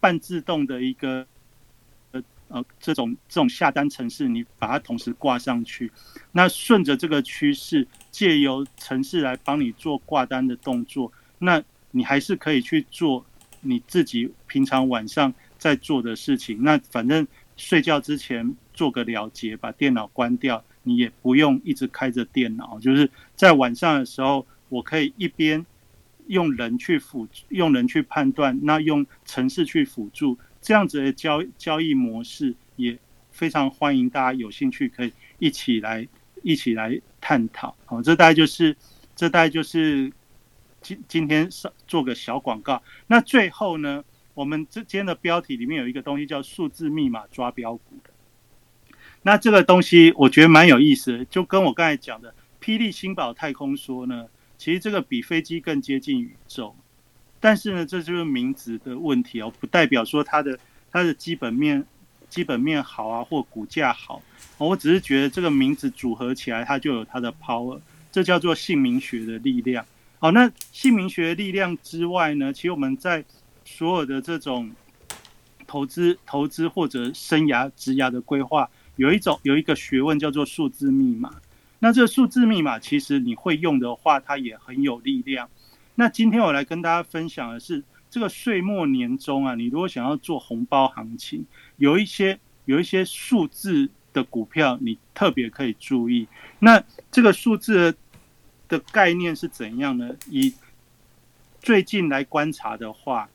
[0.00, 1.26] 半自动的一个
[2.12, 5.90] 呃呃这种这种下单程式，你把它同时挂上去，
[6.32, 13.24] 那顺着这个趋势，借由程式来帮你做挂单的动作，那你还是可以去做
[13.60, 16.62] 你自己平常晚上在做的事情。
[16.62, 17.26] 那反正
[17.56, 22.78] 睡觉之前做个了结，把电脑关掉，你也不用一直开着电脑。
[22.80, 25.64] 就是在晚上的时候，我可以一边。
[26.28, 32.98] 用人去辅，用人去判断，那用城市去辅助，这样子的交交易模式也
[33.30, 36.04] 非常欢迎大家有兴趣可以一起来
[36.42, 37.76] 一起来探讨。
[37.84, 38.76] 好，这大概就是
[39.14, 40.12] 这大概就是
[40.80, 42.82] 今今天上做个小广告。
[43.06, 44.04] 那最后呢，
[44.36, 48.10] 我们之间的标题里面有一个东西叫数字密码抓标股的
[49.22, 52.32] 那这个东西我觉得蛮有意思的，就跟我刚才讲的
[52.62, 54.28] 霹雳星宝太空说呢。
[54.58, 56.74] 其实这个比飞机更接近宇宙，
[57.40, 60.58] 但是呢，这就是名字的问题哦，不代表说它的
[60.90, 61.84] 它的基本面
[62.30, 64.22] 基本面好啊，或股价好。
[64.56, 67.78] 我只是觉得这个名字组合起来，它就有它的 power，
[68.10, 69.84] 这叫做姓名学的力量。
[70.18, 73.22] 好，那姓名学力量之外呢，其实我们在
[73.66, 74.70] 所有的这种
[75.66, 81.34] 投资投资或者生涯职涯的规划，有一种有一个学问叫做数字密码。
[81.80, 85.50] 那这个数字密码，其实你会用的话，它也很有力量。
[85.96, 91.44] 那今天我来跟大家分享的是，这个岁末年终啊，你如果想要做红包行情，
[91.76, 96.26] 有一些有一些数字的股票，你特别可以注意。
[96.60, 97.94] 那这个数字
[98.68, 100.16] 的概念是怎样呢？
[100.30, 100.54] 以
[101.60, 103.28] 最近来观察的话，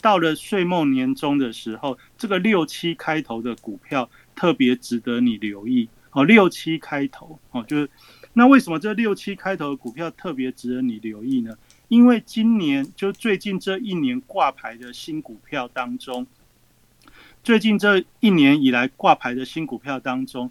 [0.00, 5.88] 到了岁末年终的时候，这个六七开头的股票特别值得你留意。
[6.12, 7.88] 哦，六七开头，哦，就是
[8.32, 11.56] 那为什么这六七开头的股票特别值得你留意呢？
[11.88, 16.26] 因为今年就最近这一年挂牌的新股票当中，
[17.44, 20.50] 最近这一年以来挂牌的新股票当中，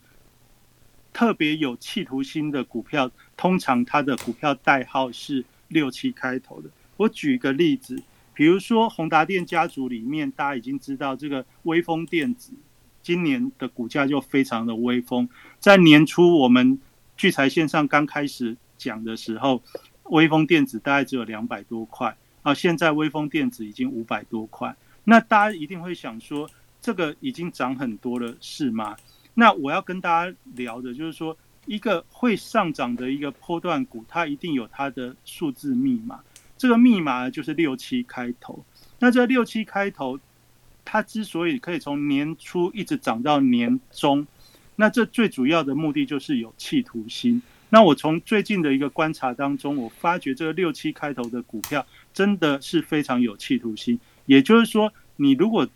[1.11, 6.69] 特别有企图心的股票，通常它的股票代号是六七开头的。
[6.97, 8.01] 我举一个例子，
[8.37, 12.53] 比如说宏达电家族里面，大家已经知道这个微风电子。
[13.01, 15.27] 今年的股价就非常的威风，
[15.59, 16.79] 在年初我们
[17.15, 19.63] 聚财线上刚开始讲的时候，
[20.03, 24.75] 微风电子大概只有两百多块啊，现在微风电子已经五百多块。
[25.03, 26.47] 那大家一定会想说，
[26.79, 28.95] 这个已经涨很多了，是吗？
[29.33, 31.35] 那我要跟大家聊的就是说，
[31.65, 36.19] 一个会上涨的一个波段股，它一定有它的数字密码，
[36.57, 38.65] 这个密码就是六七开头。
[38.99, 40.19] 那这六七开头。
[40.89, 44.25] 它之所以可以从年初一直涨到年终，
[44.77, 47.41] 那这最主要的目的就是有企图心。
[47.67, 53.99] 那我从最近的一个观察当中，我发觉这个六七开头的股票真的是非常有企图心。
[54.27, 55.67] 也就是说，你如果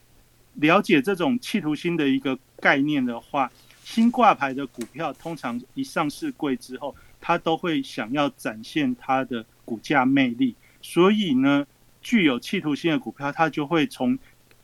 [0.53, 3.51] 了解这种企图心的一个概念的话，
[3.83, 10.55] 新挂牌的股票通常一上市柜之后，它都会想要展现它的股价魅力。
[10.81, 11.65] 所以呢，
[12.01, 14.17] 具有企图心的股票，它就会从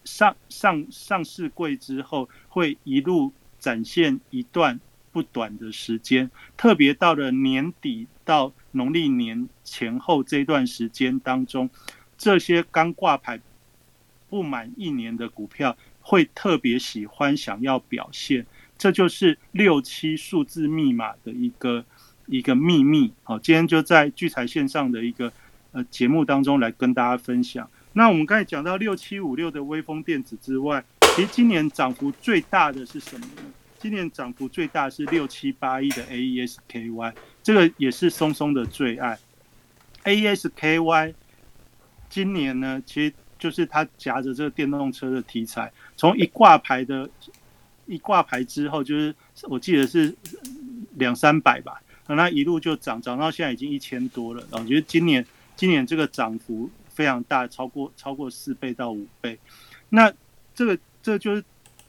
[0.03, 4.80] 上上上市柜之后，会一路展现一段
[5.11, 11.70] 不短的时间，特别到了年底到农历年前后这段时间当中，
[12.18, 13.39] 这些刚挂牌
[14.30, 18.45] 不满一年的股票会特别喜欢想要表现。
[18.78, 21.84] 这就是六七数字密码的一个
[22.28, 23.11] 一个秘密。
[23.24, 25.34] 好，今天就在聚财线上的一个
[25.72, 27.70] 呃节目当中来跟大家分享。
[27.93, 30.84] 那我们刚才讲到六七五六的微风电子之外，
[31.15, 33.41] 其实今年涨幅最大的是什么呢？
[33.80, 37.13] 今年涨幅最大是六七八一的 AESKY，
[37.43, 39.18] 这个也是松松的最爱。
[40.03, 41.13] AESKY
[42.09, 47.09] 今年呢，其实就是它夹着这个电动车的题材，从一挂牌的，
[47.86, 49.13] 一挂牌之后，就是
[49.43, 50.15] 我记得是
[50.95, 54.43] 两三百吧，那一路就涨涨到现在已经一千多了。
[54.51, 55.26] 我觉得今年
[55.58, 59.38] 今年这个涨幅非常大，超过超过四倍到五倍。
[59.89, 60.14] 那
[60.55, 61.43] 这个这就是。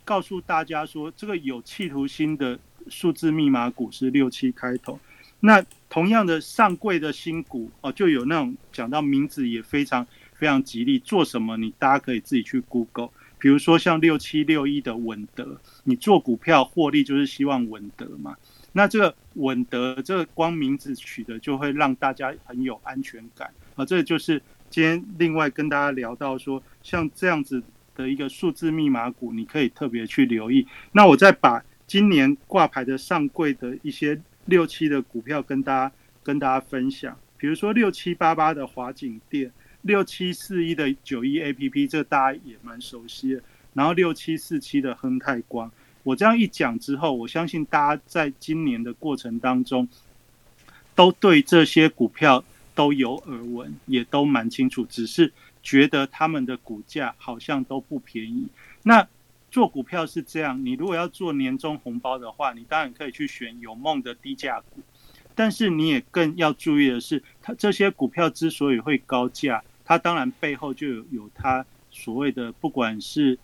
[0.05, 2.59] 告诉大家说，这个有企图心的
[2.89, 4.99] 数字密码股是六七开头。
[5.39, 13.11] 那同样的上柜的新股哦，就有那种讲到名字也非常非常吉利，做什么你大家可以自己去 Google。
[13.39, 18.35] 比如说像六七六一的稳德，你做股票获利就是希望稳德嘛。
[18.79, 23.85] 那这个稳德这个光名字取的就会让大家很有安全感啊。
[23.85, 27.61] 这就是今天另外跟大家聊到说，像这样子。
[27.99, 30.65] 的一个数字密码股，你可以特别去留意。
[30.93, 37.19] 那我再把今年挂牌的上柜的一些六七的股票跟大家跟大家分享。
[37.37, 39.51] 比如说六七八八的华景店，
[39.83, 43.43] 六七四一的九一 A P P，这大家也蛮熟悉的。
[43.75, 45.69] 然后六七四七的亨泰光，
[46.09, 49.87] 我这样一讲之后，我相信大家在今年的过程当中，
[50.95, 52.43] 都对这些股票
[52.75, 55.33] 都有耳闻，也都蛮清楚，只是。
[55.61, 58.47] 觉得他们的股价好像都不便宜。
[58.85, 59.07] 那
[59.51, 64.81] 做股票是这样，你如果要做年终红包的话，你当然可以去选有梦的低价股。
[65.35, 73.39] 但是你也更要注意的是，它这些股票之所以会高价，它当然背后就有有它所谓的不管是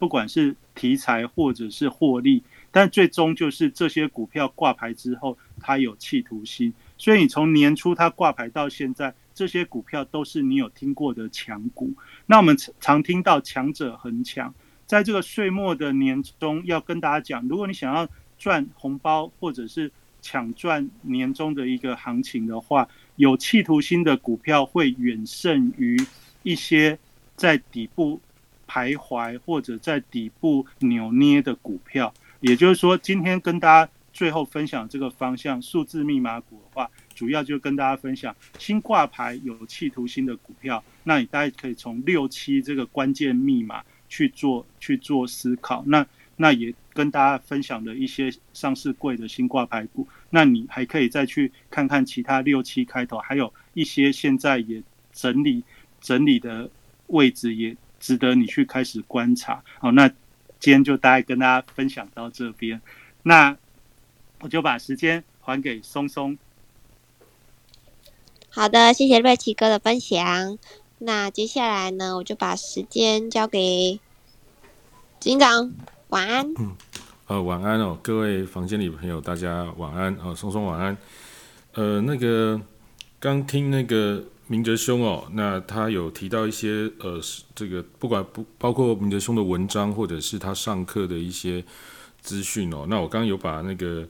[0.00, 2.42] 不管是题材或者是获利，
[2.72, 6.74] 但最终就是这些股票挂牌之后，它有企图心。
[6.98, 9.14] 所以你从年初它挂牌到现在。
[9.32, 11.90] 这些股票都是你有听过的强股。
[12.26, 14.52] 那我们常听到强者恒强，
[14.86, 19.90] 在这个岁末的年终，要跟大家讲，如果你想要赚红包或者是
[20.20, 22.86] 抢赚年终的一个行情的话，
[23.16, 25.96] 有企图心的股票会远胜于
[26.42, 26.98] 一些
[27.34, 28.20] 在底部
[28.70, 32.14] 徘徊或者在底部扭捏的股票。
[32.40, 36.88] 也就是说，今天跟大家最后分享这个方向，数字密码股的话。
[37.12, 45.84] 主要就跟大家分享新挂牌有企图心的股票，那你大家可以从六七这个关键密码去做去做思考。
[45.86, 46.06] 那
[46.36, 55.62] 那也跟大家分享了一些上市贵的新挂牌股，那你还可以再去看看其他六七开头，还有一些现在也整理
[56.00, 56.70] 整理的
[57.08, 59.62] 位置，也值得你去开始观察。
[59.78, 60.08] 好，那
[60.58, 62.80] 今天就大概跟大家分享到这边，
[63.22, 63.56] 那
[64.40, 66.36] 我就把时间还给松松。
[68.48, 70.58] 好的，谢谢瑞奇哥的分享。
[70.98, 74.00] 那接下来呢，我就把时间交给
[75.20, 75.72] 警长。
[76.08, 76.52] 晚安。
[76.58, 76.74] 嗯，
[77.28, 80.96] 呃，晚安哦，各位房间里的朋友，大家晚安哦，松松晚安。
[81.74, 82.60] 呃，那个
[83.20, 87.20] 刚听那个明哲兄哦，那他有提到一些呃，
[87.54, 91.64] 这个不管不包括明哲兄的文章，或者是他上课的一些
[92.20, 94.04] 资讯哦，那我刚刚有把那个。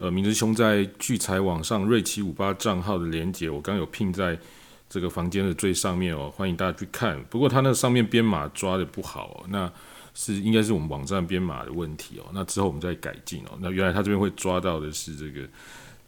[0.00, 4.36] 呃，明哲兄在聚财网上瑞奇五八账号的连接，我刚有拼在
[4.90, 7.22] 这个房间的最上面哦，欢迎大家去看。
[7.30, 9.72] 不过他那上面编码抓的不好哦，那
[10.12, 12.24] 是应该是我们网站编码的问题哦。
[12.34, 13.56] 那之后我们再改进哦。
[13.60, 15.48] 那原来他这边会抓到的是这个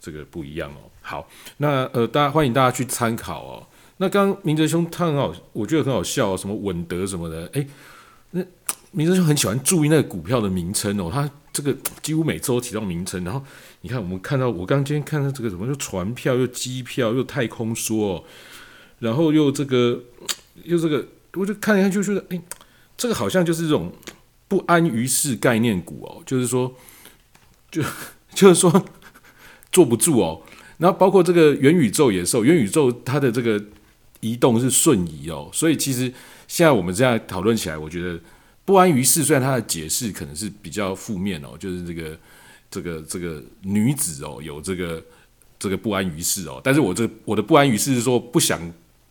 [0.07, 0.89] 这个不一样哦。
[1.03, 3.67] 好，那呃，大家欢迎大家去参考哦。
[3.97, 7.67] 那刚明哲兄他很好，我觉得很好笑，什么稳德什么的，诶，
[8.31, 8.41] 那
[8.93, 13.43] 明哲兄很喜欢注意那个股票的名称哦，他这个几乎每周提到名称，然后。
[13.83, 18.21] 你看，我们看到我刚今天看到这个什么，又船票，又机票，又太空梭，
[18.99, 20.01] 然后又这个，
[20.65, 22.43] 又这个，我就看一看，就觉得，哎，
[22.97, 23.93] 这个好像就是这种
[24.49, 26.75] 不安于世概念股哦，就是说，
[27.71, 27.81] 就
[28.35, 28.85] 就是说
[29.77, 30.41] 坐不住哦。
[30.79, 33.63] 然后包括这个元宇宙也受，元宇宙它的这个
[34.21, 36.13] 移动是瞬移哦，所以其实
[36.49, 38.19] 现在我们这样讨论起来，我觉得
[38.65, 42.19] 不安于世，虽然它的解释可能是比较负面哦，就是这个。
[42.69, 45.03] 这个这个女子哦，有这个
[45.57, 48.61] 这个不安于世哦，但是我这我的不安于世是说不想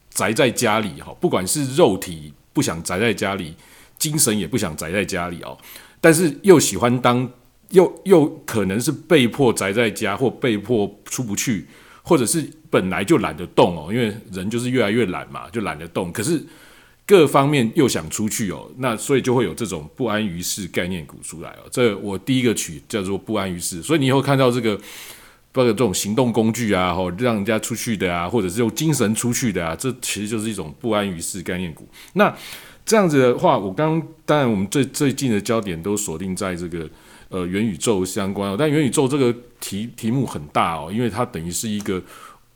[0.10, 3.56] 宅在家里哈，不管是肉体不想宅在家里，
[3.98, 5.58] 精神也不想宅在家里哦，
[6.02, 7.28] 但是又喜欢当
[7.72, 11.68] 又又可能是被迫宅在家或被迫出不去，
[12.04, 16.42] 或者是本来就懒得动哦，因为人就是越来越懒嘛，就懒得动，可是
[17.06, 21.68] 各方面又想出去哦，那所以就会有这种不安于世概念股出来哦。
[21.72, 24.76] 这我第一个曲叫做不安于世，所以你以后看到这个，
[25.52, 31.88] 包括这种行动工具啊，吼让人家出去的啊，或者是用精神出去的啊，这其实就是一种不安于世概念股。
[32.14, 32.36] 那
[32.86, 36.88] 这样子的话，我刚当然我们最最近的焦点都锁定在这个
[37.30, 42.02] 呃元宇宙相关哦，但元宇宙这个题题目很大哦，因为它等于是一个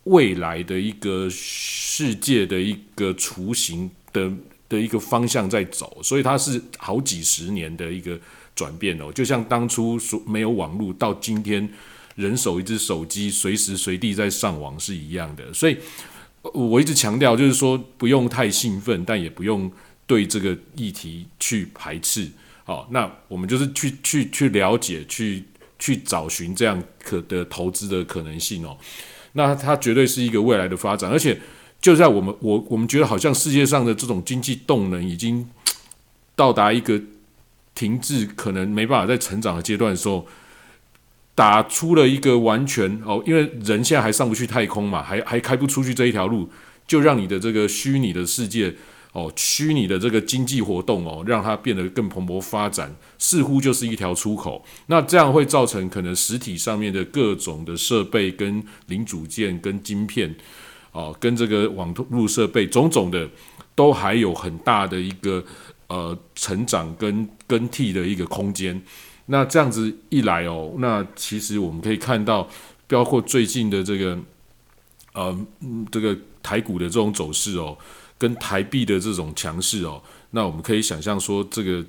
[0.03, 3.89] 未来的一个世界的一个雏形。
[4.11, 4.27] 的
[4.67, 8.19] 的一个方向在走，所以它是好几十年的一个
[8.55, 11.69] 转变哦，就像当初说没有网络，到今天
[12.15, 15.53] 人手一只手机，随时随地在上网是一样的。
[15.53, 15.77] 所以
[16.41, 19.71] 我一直强调，就是说不用太兴奋，但也不用
[20.07, 22.27] 对这个议题去排斥。
[22.69, 25.43] 哦，那我们就是去去去了解，去
[25.77, 28.77] 去找寻这样可的投资的可能性哦。
[29.33, 31.39] 那它绝对是一个未来的发展，而且。
[31.81, 35.49] 就在我们我我们觉得好像世界上的这种经济动能已经
[36.35, 37.01] 到达一个
[37.73, 40.27] 停滞，可能没办法再成长的阶段的时候，
[41.33, 46.49] 打出了一个完全哦，因为人现在还上不去太空嘛，还还开不出去这一条路，
[46.85, 48.75] 就让你的这个虚拟的世界
[49.13, 54.63] 哦，虚拟的这个经济活动哦，让它变得更蓬勃发展，似乎就是一条出口。
[54.87, 60.35] 那这样会造成可能实体上面的各种的设备跟零组件跟晶片。
[60.91, 63.29] 哦，跟这个网络设备种种的，
[63.75, 65.45] 都还有很大的一个
[65.85, 68.81] 呃成长跟更替的一个空间。
[69.27, 72.49] 那这样子一来哦，那其实我们可以看到，
[72.87, 74.17] 包括最近的这个
[75.13, 75.45] 呃
[75.91, 77.77] 这个台股的这种走势哦，
[78.19, 79.99] 跟台币的这种强势哦，
[80.31, 81.83] 那我们可以想象说，这个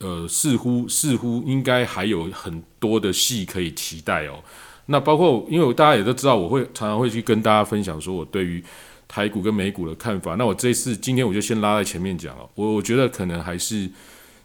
[0.00, 4.42] 呃似乎似乎应该还有很多的戏可以期待哦。
[4.86, 8.62] 那包括，因为大家也都知道，我会常常会去跟大家分享说我对于
[9.06, 10.34] 台股跟美股的看法。
[10.34, 13.88] 那我这次今天我就先拉在前面讲了，我我觉得可能还是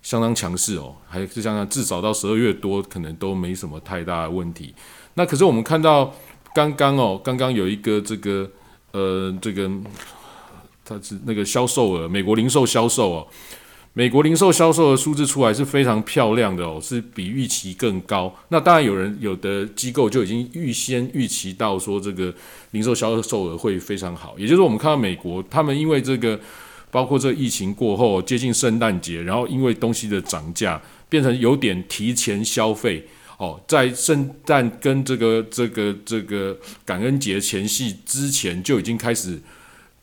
[0.04, 4.76] 相当强势哦，还是相当至少到十二月多，可能都没什么太大的问题。
[5.16, 6.14] 那可是我们看到
[6.54, 8.48] 刚刚哦，刚刚有一个这个
[8.92, 9.68] 呃，这个
[10.88, 13.28] 它是那个销售额，美国零售销售哦。
[13.94, 18.32] 美国零售销售的数字出来是非常漂亮的哦，是比预期更高。
[18.50, 22.32] 那当然有人有的机构就已经预先预期到说这个
[22.72, 24.36] 零售销售额会非常好。
[24.38, 26.40] 也就是我们看到美国，他们因为这个
[26.92, 30.80] 包括这疫情过后接近圣诞节，然后因为东西的涨价，
[31.10, 33.04] 变成有点提前消费
[33.40, 39.42] 哦，在圣诞跟这个这个这个感恩节前夕之前就已经开始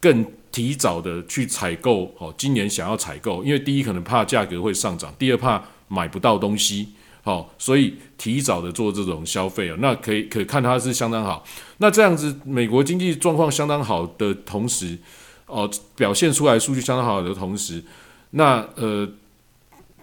[0.01, 0.27] 更。
[0.55, 6.91] 提早的去采购，哦，今年想要采购，因为第一可能怕价格会上涨，第二怕买不到东西，
[7.25, 11.45] 好，所以提早的做这种消费啊，那可以可看它是相当好。
[11.79, 14.97] 那这样子，美国经济状况相当好的同时，
[15.47, 17.83] 哦，表现出来数据相当好的同时，
[18.31, 19.09] 那呃，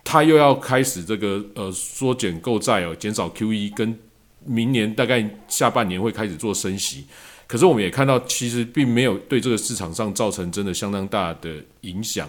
[0.03, 3.97] 它又要开始这个呃缩减购债哦，减少 QE，跟
[4.43, 7.05] 明年大概下半年会开始做升息。
[7.51, 12.25] 可是我们也看到，其实并没有对这个市场上造成真的相当大的影响。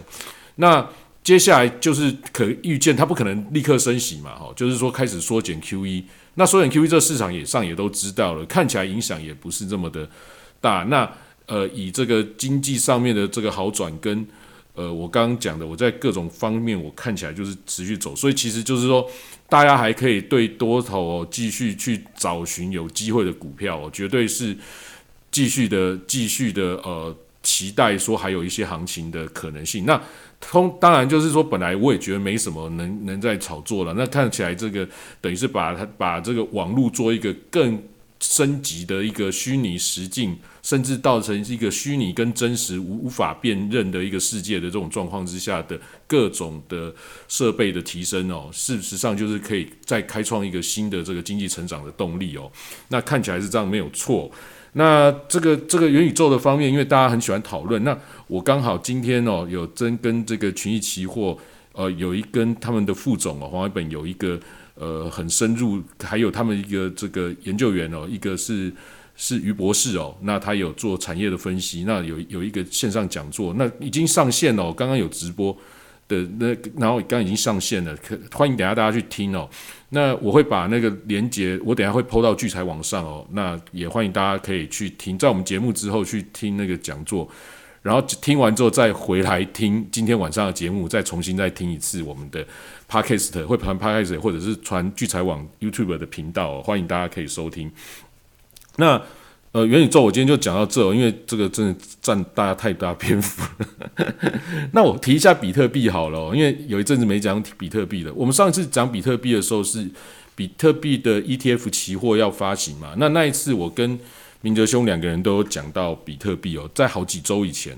[0.56, 0.84] 那
[1.22, 6.02] 接下来就是可预见，它不可能立刻升息嘛，哈，就是说开始缩减 QE。
[6.34, 10.10] 那缩减 QE 这市场也上也都知道了，看起来影响也不是这么的
[10.60, 10.82] 大。
[10.88, 11.08] 那
[11.46, 14.26] 呃，以这个经济上面的这个好转，跟
[14.74, 19.08] 呃我刚刚讲的，我在各种方面我看起来就是持续走，所以其实就是说，
[19.48, 24.56] 大家还可以对多头继续去找寻有机会的股票，绝对是。
[25.32, 29.84] 继续的，继续的，呃，期待说还有一些行情的可能性。
[29.84, 30.00] 那
[30.38, 33.94] 通当然就是说，本来我也觉得没什么能能在炒作了。
[33.96, 34.86] 那看起来这个
[35.20, 37.82] 等于是把它把这个网络做一个更
[38.20, 46.94] 升级的一个虚拟实境，甚至造成一个虚拟跟真实无法辨认的一个世界的这种状况之下的各种的
[47.26, 52.52] 设备的提升哦，事实上就是可以再开创一个新的这个经济成长的动力哦。
[52.88, 54.30] 那看起来是这样没有错。
[54.74, 57.96] 那这个这个元宇宙的方面，因为大家很喜欢讨论，那
[58.26, 61.36] 我刚好今天哦有真跟这个群益期货，
[61.72, 64.40] 呃，有一跟他们的副总哦黄伟本有一个
[64.74, 68.72] 呃很深入，还有他们一个这个研究员哦，一个是
[69.14, 75.56] 是于博士哦，那他有做产业的分析，那有有一个线上讲座，那已经上线了，刚刚有直播。
[76.12, 76.46] 的那
[76.78, 79.48] 然后刚已经上线了，可欢迎等下大家去听哦。
[79.88, 83.26] 那我会把那个连接，我等下会抛到聚财网上哦。
[83.32, 87.28] 那也欢迎大家可以去听，在我们节目之后去听那个讲座，
[87.82, 92.46] 然后听完之后再回来听今天晚上的节目，再重新再听一次我们的
[92.88, 97.70] podcast，会传 podcast 或者是传聚财网 YouTube 的频道，欢迎大家可以收听。
[98.76, 99.00] 那
[99.52, 104.06] 呃，元宇宙我今天就讲到这，因为这个真的占大家太大篇幅了。
[104.72, 108.10] 那我提一下比特币好了，因为有一阵子没讲比特币了。
[108.14, 109.86] 我们上次讲比特币的时候是
[110.34, 112.94] 比特币的 ETF 期货要发行嘛？
[112.96, 114.00] 那那一次我跟
[114.40, 117.76] 明哲兄两个人都有讲到比特币哦，在好几周以前。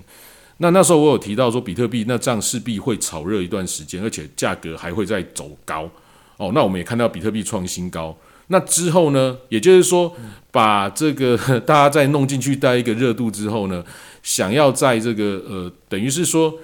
[0.58, 5.90] 那那时候我有提到说，比特币那这样势必会炒热一段时间，而且价格还会再走高
[6.36, 6.52] 哦。
[6.54, 8.16] 那我们也看到比特币创新高。
[8.48, 9.36] 那之后呢？
[9.48, 10.14] 也就是说，
[10.50, 11.36] 把这个
[11.66, 13.84] 大家再弄进去带一个热度之后呢，
[14.22, 16.54] 想要在这个呃，等于是说，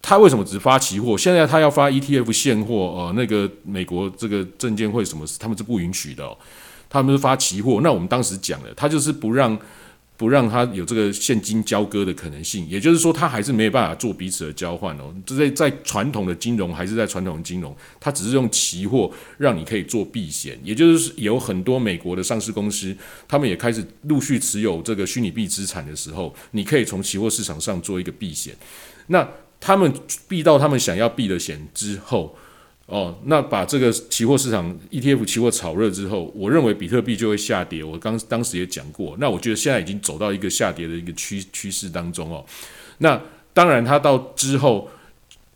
[0.00, 1.16] 他为什么只发期货？
[1.16, 6.36] 现在他要发 ETF 现货哦，那个美国这个证监会什么，他们是不允许的，哦
[6.90, 7.80] 他们是发期货。
[7.82, 9.58] 那我们当时讲了，他就是不让。
[10.22, 15.12] 不让他有这个现金交割的可能性，也就是说，他还是没有办法做彼此的交换哦。
[15.26, 20.56] 这在在传统的金融还是在传统的金融，它只是用期货让你可以做避险。
[20.62, 22.96] 也就是有很多美国的上市公司，
[23.26, 28.54] 他们也开始陆续持有这个虚拟币资产的时候，你可以从期货市场上做一个避险。
[29.08, 29.92] 那他们
[30.28, 32.36] 避到他们想要避的险之后。
[32.92, 37.82] 哦，那把这个期货市场 ETF 期货炒热之后，我认为比特币就会下跌。
[37.82, 42.44] 我刚当时也讲过，那我觉得现在已经走到一个下跌的一个趋趋势当中哦。
[42.98, 43.18] 那
[43.54, 44.90] 当然，它到之后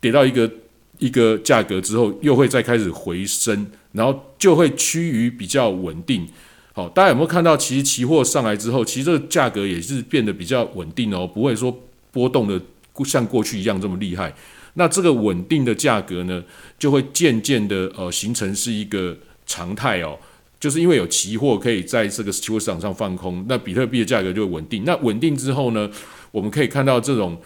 [0.01, 0.51] 跌到一个
[0.97, 6.27] 一个价格之后，又会再开始回升，然后就会趋于比较稳定。
[6.73, 12.59] 好，大家有没有看到，其实期货上来之后，其实这个价格也是变得比较稳定哦，不会说波动的
[13.05, 14.33] 像过去一样这么厉害。
[14.79, 16.43] 那这个稳定的价格呢，
[16.77, 19.17] 就会渐渐的呃形成是一个
[19.47, 20.15] 常态哦，
[20.59, 24.83] 就是因为有期货可以在这个期货市场上放空，那比特币的价格就会稳定。
[24.85, 25.89] 那稳定之后呢，
[26.31, 27.41] 我们可以看到这种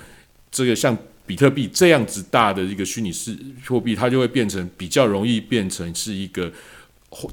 [0.51, 3.33] 这个像比特币这样子大的一个虚拟市
[3.65, 6.51] 货币，它就会变成比较容易变成是一个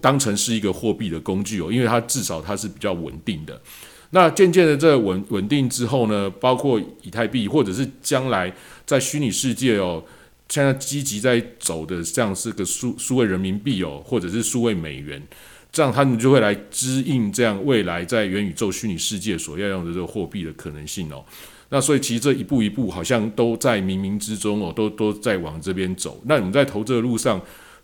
[0.01, 3.61] 当成是一个货币的工具哦，因为它至少它是比较稳定的。
[4.11, 8.53] 那渐渐的这稳稳定之后呢，包括以太币或者是将来。
[8.89, 10.03] 在虚拟世界哦，
[10.49, 15.23] 现在积极在走的这样是个数数位人民币哦，或者是数位美元，
[15.71, 21.23] 这样他们就会来支应这样未来在元宇宙虚拟世界所要用的这个货币的可能性哦。
[21.69, 26.19] 那所以其实这一步一步好像都在冥冥之中哦，都都在往这边走。
[26.25, 27.39] 那你们在投这个路上，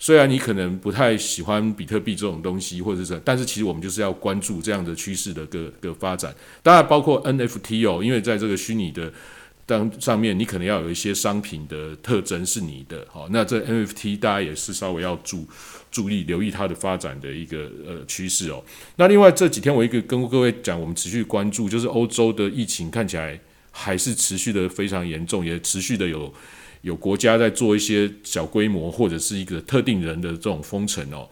[0.04, 6.34] 虽然你可能不太喜欢比特币这种东西，或者是，但是其实我们就是要关注这样的趋势的个个发展。
[6.62, 9.10] 当然包括 NFT 哦，因为在这个虚拟的。
[9.66, 15.48] 当上面你可能要有一些商品的特征是你的，好，那这 NFT 大家也是稍微要注
[15.90, 18.62] 注意留意它的发展的一个呃趋势哦。
[18.96, 23.40] 那另外这几天我一个跟各位讲，我们持续关注，就是欧洲的疫情看起来
[23.70, 26.30] 还是持续的非常严重，也持续的有
[26.84, 31.28] 有国家在做一些小规模或者是一个特定人的这种封城哦。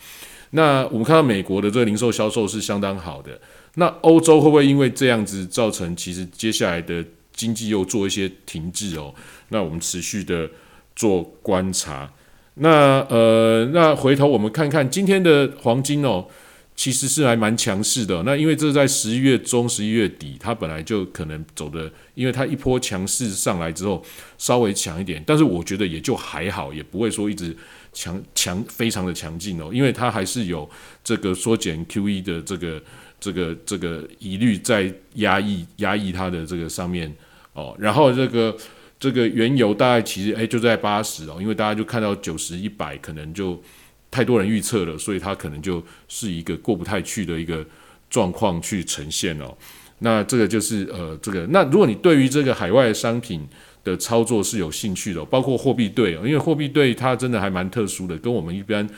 [0.51, 3.41] 那我们看到美国的这个零售销售是相当好的，
[3.77, 7.05] 那欧洲会不会因为这样子造成其实接下来的？
[7.35, 9.13] 经济又做一些停滞哦，
[9.49, 10.49] 那我们持续的
[10.95, 12.09] 做观察。
[12.57, 16.27] 那呃，那回头我们看看今天的黄金哦，
[16.75, 18.23] 其实是还蛮强势的。
[18.25, 24.05] 那因为这是在十一月中、十一月底，它本来就可能走的，因为它一波强势上来之后
[24.39, 27.57] 稍微强一点，但是我觉得也就还好，也不会说一直
[27.93, 30.69] 强强非常的强劲哦，因为它还是有
[31.03, 32.83] 这个缩减 QE 的这个。
[33.25, 37.15] 这个这个疑虑在压抑压抑它的这个上面
[37.53, 38.57] 哦，然后这个
[38.99, 43.63] 这个原油大概其实诶就在八十哦，因为大家就看到九十一百可能就
[44.13, 47.67] 太多人预测了，所以它可能就是一个过不太去的一个
[48.09, 49.53] 状况去呈现哦。
[49.99, 53.45] 那这个就是呃这个那如果你对于这个海外商品
[53.83, 58.89] 的操作是有兴趣的，包括货币对，因为货币对它真的还蛮特殊的，跟我们一般。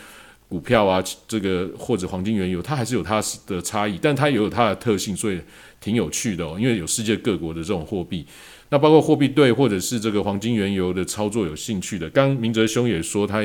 [0.46, 5.40] 股票啊，这个或者黄金、原油，它还是有它的差异，但它也有它的特性，所以
[5.80, 6.56] 挺有趣的哦。
[6.60, 8.24] 因为有世界各国的这种货币，
[8.68, 13.42] 那包括货币对或者是这个黄金、原油的操作有兴趣的，刚明哲兄也说，他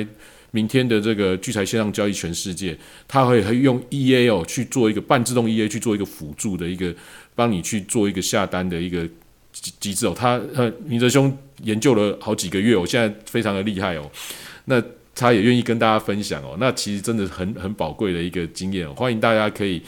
[0.52, 2.78] 明天的这个聚财线上交易全世界，
[3.08, 6.93] 他会用 EA 哦去做一个半自动 EA 去做一个辅助的一个，
[7.36, 9.08] 帮你去做一个下单的一个
[9.52, 10.14] 机机制哦。
[10.18, 14.10] 他呃，明哲兄研究了好几个月，我现在非常的厉害哦。
[14.66, 14.82] 那
[15.16, 19.82] 他也愿意跟大家分享哦，那其实真的很很宝贵的一个经验，欢迎大家可以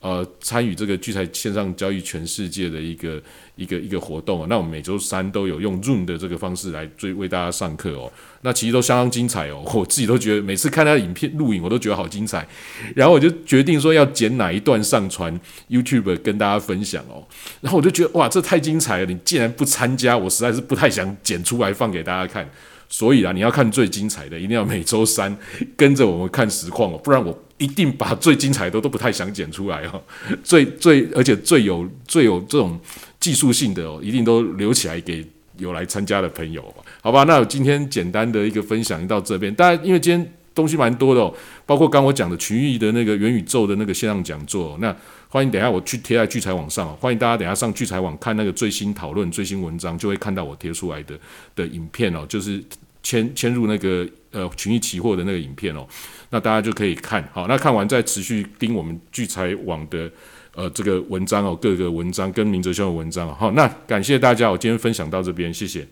[0.00, 3.22] 呃参与这个聚财线上交易全世界的一个
[3.56, 4.46] 一个一个活动哦。
[4.48, 12.46] 那我们每周三都有用 Zoom 的这个方式来最为大家上课哦，那其实都相当精彩哦，我自己都觉得每次看他的影片录影我都觉得好精彩，
[12.94, 15.38] 然后我就决定说要剪哪一段上传
[15.70, 17.22] YouTube 跟大家分享哦，
[17.60, 22.48] 然后我就觉得哇这太精彩了，你竟然不参加，我实在是不太想剪出来放给大家看。
[22.86, 25.34] 所以啊，你要看最精彩的，一定要每周三
[25.74, 30.00] 跟着我们看实况哦，不然我一定把最精彩的都不太想剪出来哦。
[30.44, 32.78] 最最而且最有最有这种
[33.24, 36.62] 技术性的哦，一定都留起来给有来参加的朋友，
[37.00, 37.24] 好吧？
[37.24, 44.94] 那我今天简单的一个分享到这边，大家因为今天东西蛮多的哦，包括刚我讲的群益的那个元宇宙的那个线上讲座，那
[45.30, 51.18] 欢迎等下我去贴在聚财网上，欢迎大家等下上聚财网看那个最新讨论、最新文章，就会看到我贴出来的
[51.56, 52.62] 的影片哦，就是。
[53.06, 55.86] 迁迁入那个呃群益期货的那个影片哦，
[56.30, 60.10] 那大家就可以看好，那看完再持续盯我们聚财网的
[60.54, 65.86] 呃这个文章哦，各个文章跟明哲兄的文章好，那感谢大家，我今天分享到这边，谢谢。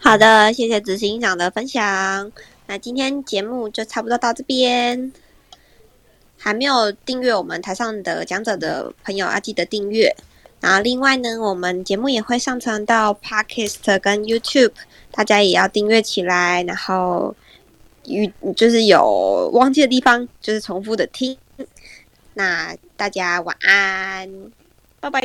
[0.00, 2.30] 好的，谢谢执行长的分享，
[2.66, 5.12] 那今天节目就差不多到这边，
[6.36, 10.14] 还没有订阅我们台上的讲者的朋友要记得订阅。
[10.60, 14.72] 然后另外呢，我们节目也会上传到 Podcast 跟 YouTube，
[15.10, 16.62] 大家也要订阅起来。
[16.62, 17.36] 然后，
[18.06, 21.36] 与就是有忘记的地方，就是重复的听。
[22.34, 24.52] 那大家晚安，
[25.00, 25.20] 拜拜。